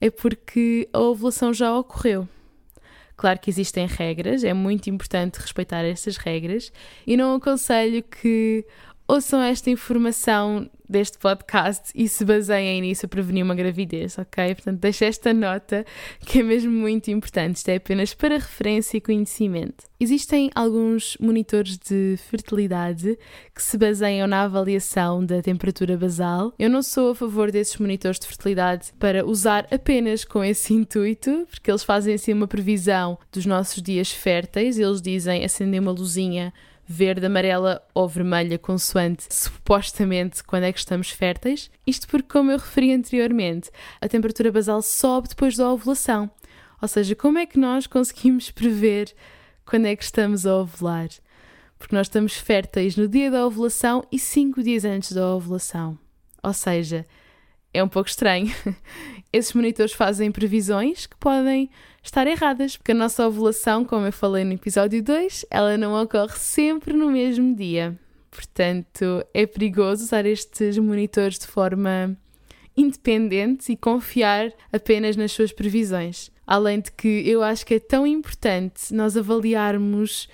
é 0.00 0.08
porque 0.08 0.88
a 0.92 1.00
ovulação 1.00 1.52
já 1.52 1.76
ocorreu. 1.76 2.28
Claro 3.16 3.40
que 3.40 3.50
existem 3.50 3.86
regras, 3.86 4.44
é 4.44 4.52
muito 4.52 4.90
importante 4.90 5.40
respeitar 5.40 5.84
estas 5.84 6.18
regras 6.18 6.70
e 7.06 7.16
não 7.16 7.34
aconselho 7.34 8.02
que 8.02 8.64
ouçam 9.08 9.40
esta 9.40 9.70
informação 9.70 10.68
deste 10.88 11.18
podcast 11.18 11.90
e 11.94 12.08
se 12.08 12.24
baseiem 12.24 12.80
nisso 12.80 13.06
a 13.06 13.08
prevenir 13.08 13.44
uma 13.44 13.54
gravidez, 13.54 14.18
ok? 14.18 14.54
Portanto, 14.54 14.80
deixo 14.80 15.04
esta 15.04 15.32
nota 15.32 15.84
que 16.20 16.40
é 16.40 16.42
mesmo 16.42 16.72
muito 16.72 17.10
importante. 17.10 17.56
Isto 17.56 17.68
é 17.70 17.76
apenas 17.76 18.14
para 18.14 18.34
referência 18.34 18.96
e 18.96 19.00
conhecimento. 19.00 19.84
Existem 19.98 20.50
alguns 20.54 21.16
monitores 21.18 21.78
de 21.78 22.16
fertilidade 22.28 23.18
que 23.54 23.62
se 23.62 23.78
baseiam 23.78 24.26
na 24.26 24.42
avaliação 24.42 25.24
da 25.24 25.40
temperatura 25.40 25.96
basal. 25.96 26.52
Eu 26.58 26.68
não 26.68 26.82
sou 26.82 27.10
a 27.10 27.14
favor 27.14 27.50
desses 27.50 27.78
monitores 27.78 28.20
de 28.20 28.26
fertilidade 28.26 28.92
para 28.98 29.24
usar 29.24 29.66
apenas 29.70 30.24
com 30.24 30.44
esse 30.44 30.72
intuito, 30.74 31.46
porque 31.50 31.70
eles 31.70 31.82
fazem 31.82 32.14
assim 32.14 32.32
uma 32.32 32.46
previsão 32.46 33.18
dos 33.32 33.46
nossos 33.46 33.82
dias 33.82 34.10
férteis. 34.10 34.78
Eles 34.78 35.00
dizem 35.00 35.44
acender 35.44 35.80
uma 35.80 35.92
luzinha 35.92 36.52
verde, 36.86 37.26
amarela 37.26 37.82
ou 37.92 38.08
vermelha, 38.08 38.58
consoante 38.58 39.26
supostamente 39.28 40.44
quando 40.44 40.64
é 40.64 40.72
que 40.72 40.78
estamos 40.78 41.10
férteis. 41.10 41.70
Isto 41.86 42.06
porque, 42.06 42.28
como 42.28 42.52
eu 42.52 42.58
referi 42.58 42.92
anteriormente, 42.92 43.70
a 44.00 44.08
temperatura 44.08 44.52
basal 44.52 44.80
sobe 44.80 45.28
depois 45.28 45.56
da 45.56 45.70
ovulação. 45.70 46.30
Ou 46.80 46.88
seja, 46.88 47.14
como 47.14 47.38
é 47.38 47.46
que 47.46 47.58
nós 47.58 47.86
conseguimos 47.86 48.50
prever 48.50 49.12
quando 49.64 49.86
é 49.86 49.96
que 49.96 50.04
estamos 50.04 50.46
a 50.46 50.56
ovular? 50.56 51.08
Porque 51.78 51.94
nós 51.94 52.06
estamos 52.06 52.34
férteis 52.34 52.96
no 52.96 53.08
dia 53.08 53.30
da 53.30 53.44
ovulação 53.46 54.04
e 54.10 54.18
cinco 54.18 54.62
dias 54.62 54.84
antes 54.84 55.12
da 55.12 55.34
ovulação. 55.34 55.98
Ou 56.42 56.52
seja, 56.52 57.04
é 57.74 57.82
um 57.82 57.88
pouco 57.88 58.08
estranho. 58.08 58.54
Esses 59.32 59.52
monitores 59.52 59.92
fazem 59.92 60.30
previsões 60.30 61.06
que 61.06 61.16
podem 61.16 61.68
estar 62.06 62.26
erradas, 62.26 62.76
porque 62.76 62.92
a 62.92 62.94
nossa 62.94 63.26
ovulação, 63.26 63.84
como 63.84 64.06
eu 64.06 64.12
falei 64.12 64.44
no 64.44 64.52
episódio 64.52 65.02
2, 65.02 65.46
ela 65.50 65.76
não 65.76 66.00
ocorre 66.00 66.36
sempre 66.36 66.92
no 66.92 67.10
mesmo 67.10 67.54
dia. 67.54 67.98
Portanto, 68.30 69.24
é 69.32 69.46
perigoso 69.46 70.04
usar 70.04 70.26
estes 70.26 70.78
monitores 70.78 71.38
de 71.38 71.46
forma 71.46 72.16
independente 72.76 73.72
e 73.72 73.76
confiar 73.76 74.52
apenas 74.72 75.16
nas 75.16 75.32
suas 75.32 75.52
previsões. 75.52 76.30
Além 76.46 76.80
de 76.80 76.92
que 76.92 77.28
eu 77.28 77.42
acho 77.42 77.64
que 77.66 77.74
é 77.74 77.80
tão 77.80 78.06
importante 78.06 78.94
nós 78.94 79.16
avaliarmos 79.16 80.28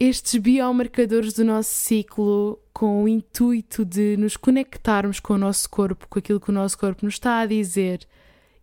estes 0.00 0.40
biomarcadores 0.40 1.34
do 1.34 1.44
nosso 1.44 1.70
ciclo 1.70 2.58
com 2.72 3.04
o 3.04 3.08
intuito 3.08 3.84
de 3.84 4.16
nos 4.16 4.36
conectarmos 4.36 5.20
com 5.20 5.34
o 5.34 5.38
nosso 5.38 5.70
corpo, 5.70 6.08
com 6.08 6.18
aquilo 6.18 6.40
que 6.40 6.50
o 6.50 6.54
nosso 6.54 6.76
corpo 6.76 7.04
nos 7.04 7.14
está 7.14 7.38
a 7.38 7.46
dizer 7.46 8.00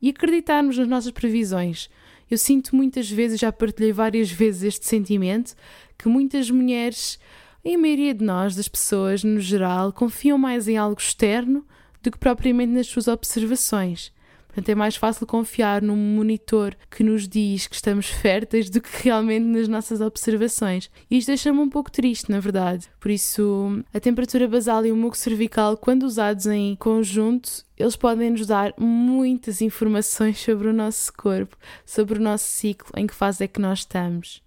e 0.02 0.10
acreditarmos 0.10 0.78
nas 0.78 0.88
nossas 0.88 1.12
previsões. 1.12 1.90
Eu 2.32 2.38
sinto 2.38 2.74
muitas 2.74 3.12
vezes, 3.12 3.38
já 3.42 3.52
partilhei 3.52 3.92
várias 3.92 4.32
vezes 4.32 4.64
este 4.64 4.88
sentimento, 4.88 5.54
que 5.98 6.08
muitas 6.08 6.50
mulheres, 6.50 7.20
e 7.62 7.76
a 7.76 7.78
maioria 7.78 8.14
de 8.14 8.24
nós, 8.24 8.56
das 8.56 8.70
pessoas 8.70 9.22
no 9.22 9.42
geral, 9.42 9.92
confiam 9.92 10.38
mais 10.38 10.66
em 10.70 10.78
algo 10.78 10.98
externo 10.98 11.68
do 12.02 12.10
que 12.10 12.18
propriamente 12.18 12.72
nas 12.72 12.88
suas 12.88 13.10
observações. 13.10 14.14
Portanto, 14.52 14.68
é 14.68 14.76
mais 14.76 14.98
fácil 14.98 15.26
confiar 15.26 15.82
num 15.82 15.96
monitor 15.96 16.76
que 16.90 17.04
nos 17.04 17.26
diz 17.26 17.68
que 17.68 17.76
estamos 17.76 18.08
férteis 18.08 18.70
do 18.70 18.82
que 18.82 18.90
realmente 19.04 19.46
nas 19.46 19.70
nossas 19.70 20.02
observações. 20.02 20.92
E 21.10 21.18
isto 21.18 21.28
deixa-me 21.28 21.60
um 21.60 21.70
pouco 21.70 21.90
triste, 21.90 22.30
na 22.30 22.42
verdade. 22.42 22.90
Por 23.00 23.10
isso, 23.10 23.82
a 23.94 24.00
temperatura 24.00 24.50
basal 24.50 24.86
e 24.86 24.92
o 24.92 24.96
muco 24.96 25.18
cervical, 25.18 25.78
quando 25.78 26.04
usados 26.04 26.48
em 26.48 26.76
conjunto, 26.76 27.64
eles 27.78 27.96
podem 27.96 28.32
nos 28.32 28.46
dar 28.46 28.74
muitas 28.78 29.62
informações 29.62 30.38
sobre 30.44 30.68
o 30.68 30.74
nosso 30.74 31.14
corpo, 31.14 31.56
sobre 31.86 32.20
o 32.20 32.22
nosso 32.22 32.44
ciclo, 32.44 32.92
em 32.98 33.08
que 33.08 33.16
fase 33.16 33.46
é 33.46 33.48
que 33.48 33.62
nós 33.62 33.80
estamos. 33.80 34.44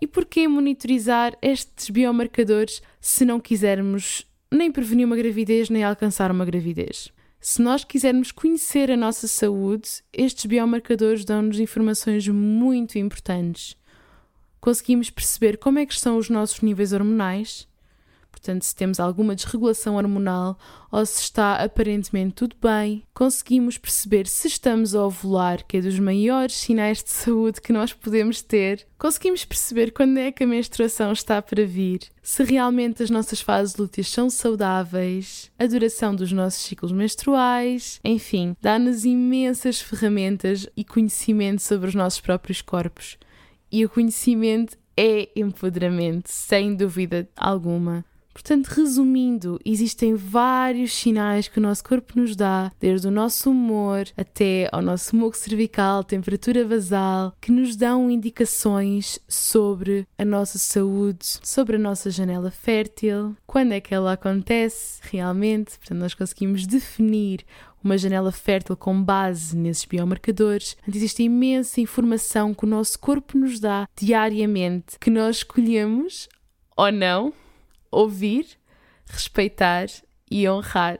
E 0.00 0.06
porquê 0.06 0.48
monitorizar 0.48 1.38
estes 1.40 1.90
biomarcadores 1.90 2.82
se 3.00 3.24
não 3.24 3.38
quisermos 3.38 4.26
nem 4.50 4.72
prevenir 4.72 5.06
uma 5.06 5.16
gravidez 5.16 5.70
nem 5.70 5.84
alcançar 5.84 6.28
uma 6.32 6.44
gravidez? 6.44 7.12
Se 7.44 7.60
nós 7.60 7.82
quisermos 7.82 8.30
conhecer 8.30 8.88
a 8.88 8.96
nossa 8.96 9.26
saúde, 9.26 10.00
estes 10.12 10.46
biomarcadores 10.46 11.24
dão-nos 11.24 11.58
informações 11.58 12.28
muito 12.28 13.00
importantes. 13.00 13.76
Conseguimos 14.60 15.10
perceber 15.10 15.58
como 15.58 15.80
é 15.80 15.84
que 15.84 15.92
estão 15.92 16.18
os 16.18 16.30
nossos 16.30 16.60
níveis 16.60 16.92
hormonais, 16.92 17.66
portanto, 18.32 18.62
se 18.62 18.74
temos 18.74 18.98
alguma 18.98 19.36
desregulação 19.36 19.94
hormonal 19.94 20.58
ou 20.90 21.06
se 21.06 21.20
está 21.20 21.62
aparentemente 21.62 22.34
tudo 22.34 22.56
bem, 22.60 23.04
conseguimos 23.14 23.78
perceber 23.78 24.26
se 24.26 24.48
estamos 24.48 24.94
a 24.94 25.04
ovular, 25.04 25.64
que 25.64 25.76
é 25.76 25.80
dos 25.80 25.98
maiores 25.98 26.56
sinais 26.56 27.02
de 27.02 27.10
saúde 27.10 27.60
que 27.60 27.72
nós 27.72 27.92
podemos 27.92 28.42
ter. 28.42 28.86
Conseguimos 28.98 29.44
perceber 29.44 29.92
quando 29.92 30.18
é 30.18 30.32
que 30.32 30.42
a 30.42 30.46
menstruação 30.46 31.12
está 31.12 31.40
para 31.40 31.64
vir, 31.64 32.00
se 32.22 32.42
realmente 32.42 33.02
as 33.02 33.10
nossas 33.10 33.40
fases 33.40 33.76
lúteas 33.76 34.08
são 34.08 34.28
saudáveis, 34.28 35.50
a 35.58 35.66
duração 35.66 36.14
dos 36.14 36.32
nossos 36.32 36.62
ciclos 36.62 36.92
menstruais, 36.92 38.00
enfim, 38.02 38.56
dá-nos 38.60 39.04
imensas 39.04 39.80
ferramentas 39.80 40.66
e 40.76 40.84
conhecimento 40.84 41.62
sobre 41.62 41.88
os 41.88 41.94
nossos 41.94 42.20
próprios 42.20 42.60
corpos. 42.62 43.18
E 43.70 43.84
o 43.84 43.88
conhecimento 43.88 44.76
é 44.96 45.28
empoderamento, 45.34 46.28
sem 46.28 46.74
dúvida 46.74 47.28
alguma. 47.36 48.04
Portanto, 48.32 48.68
resumindo, 48.68 49.58
existem 49.64 50.14
vários 50.14 50.92
sinais 50.92 51.48
que 51.48 51.58
o 51.58 51.62
nosso 51.62 51.84
corpo 51.84 52.18
nos 52.18 52.34
dá, 52.34 52.72
desde 52.80 53.06
o 53.06 53.10
nosso 53.10 53.50
humor 53.50 54.06
até 54.16 54.68
ao 54.72 54.80
nosso 54.80 55.14
muco 55.14 55.36
cervical, 55.36 56.02
temperatura 56.02 56.64
basal, 56.64 57.34
que 57.40 57.52
nos 57.52 57.76
dão 57.76 58.10
indicações 58.10 59.18
sobre 59.28 60.06
a 60.18 60.24
nossa 60.24 60.58
saúde, 60.58 61.38
sobre 61.42 61.76
a 61.76 61.78
nossa 61.78 62.10
janela 62.10 62.50
fértil, 62.50 63.36
quando 63.46 63.72
é 63.72 63.80
que 63.80 63.94
ela 63.94 64.12
acontece 64.12 65.00
realmente. 65.10 65.78
Portanto, 65.78 65.98
nós 65.98 66.14
conseguimos 66.14 66.66
definir 66.66 67.44
uma 67.82 67.98
janela 67.98 68.30
fértil 68.30 68.76
com 68.76 69.02
base 69.02 69.56
nesses 69.56 69.84
biomarcadores. 69.84 70.76
Existe 70.86 71.22
imensa 71.22 71.80
informação 71.80 72.54
que 72.54 72.64
o 72.64 72.68
nosso 72.68 72.98
corpo 72.98 73.36
nos 73.36 73.58
dá 73.58 73.88
diariamente 73.96 74.98
que 75.00 75.10
nós 75.10 75.38
escolhemos 75.38 76.28
ou 76.76 76.90
não 76.92 77.32
ouvir, 77.92 78.46
respeitar 79.06 79.86
e 80.30 80.48
honrar. 80.48 80.98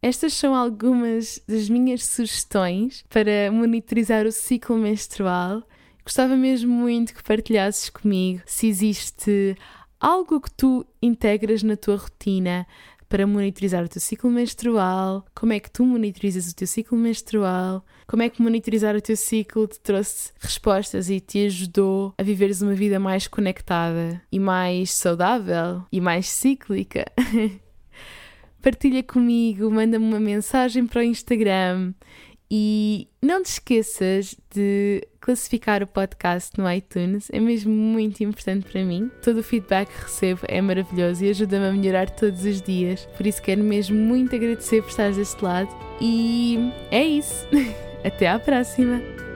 Estas 0.00 0.32
são 0.32 0.54
algumas 0.54 1.42
das 1.46 1.68
minhas 1.68 2.06
sugestões 2.06 3.04
para 3.10 3.52
monitorizar 3.52 4.24
o 4.24 4.32
ciclo 4.32 4.76
menstrual. 4.76 5.62
Gostava 6.02 6.36
mesmo 6.36 6.72
muito 6.72 7.12
que 7.14 7.22
partilhasses 7.22 7.90
comigo 7.90 8.40
se 8.46 8.66
existe 8.66 9.54
algo 10.00 10.40
que 10.40 10.50
tu 10.50 10.86
integras 11.02 11.62
na 11.62 11.76
tua 11.76 11.96
rotina 11.96 12.66
para 13.10 13.26
monitorizar 13.26 13.84
o 13.84 13.88
teu 13.88 14.00
ciclo 14.00 14.30
menstrual, 14.30 15.26
como 15.34 15.52
é 15.52 15.58
que 15.58 15.68
tu 15.68 15.84
monitorizas 15.84 16.48
o 16.48 16.54
teu 16.54 16.66
ciclo 16.66 16.96
menstrual, 16.96 17.84
como 18.06 18.22
é 18.22 18.28
que 18.30 18.40
monitorizar 18.40 18.94
o 18.94 19.00
teu 19.00 19.16
ciclo 19.16 19.66
te 19.66 19.80
trouxe 19.80 20.30
respostas 20.38 21.10
e 21.10 21.18
te 21.18 21.44
ajudou 21.46 22.14
a 22.16 22.22
viveres 22.22 22.62
uma 22.62 22.72
vida 22.72 23.00
mais 23.00 23.26
conectada 23.26 24.22
e 24.30 24.38
mais 24.38 24.92
saudável 24.92 25.82
e 25.90 26.00
mais 26.00 26.28
cíclica. 26.28 27.04
Partilha 28.62 29.02
comigo, 29.02 29.68
manda-me 29.70 30.04
uma 30.04 30.20
mensagem 30.20 30.86
para 30.86 31.00
o 31.00 31.04
Instagram 31.04 31.92
e 32.50 33.06
não 33.22 33.42
te 33.42 33.50
esqueças 33.50 34.36
de 34.52 35.06
classificar 35.20 35.82
o 35.82 35.86
podcast 35.86 36.58
no 36.58 36.70
iTunes, 36.70 37.28
é 37.32 37.38
mesmo 37.38 37.72
muito 37.72 38.24
importante 38.24 38.66
para 38.70 38.84
mim. 38.84 39.10
Todo 39.22 39.38
o 39.38 39.42
feedback 39.42 39.88
que 39.88 40.02
recebo 40.02 40.40
é 40.48 40.60
maravilhoso 40.60 41.24
e 41.24 41.30
ajuda-me 41.30 41.66
a 41.66 41.72
melhorar 41.72 42.10
todos 42.10 42.44
os 42.44 42.60
dias. 42.60 43.06
Por 43.16 43.26
isso 43.26 43.40
quero 43.40 43.62
mesmo 43.62 43.96
muito 43.96 44.34
agradecer 44.34 44.82
por 44.82 44.90
estares 44.90 45.16
deste 45.16 45.44
lado. 45.44 45.68
E 46.00 46.58
é 46.90 47.04
isso. 47.04 47.46
Até 48.02 48.28
à 48.28 48.38
próxima! 48.38 49.29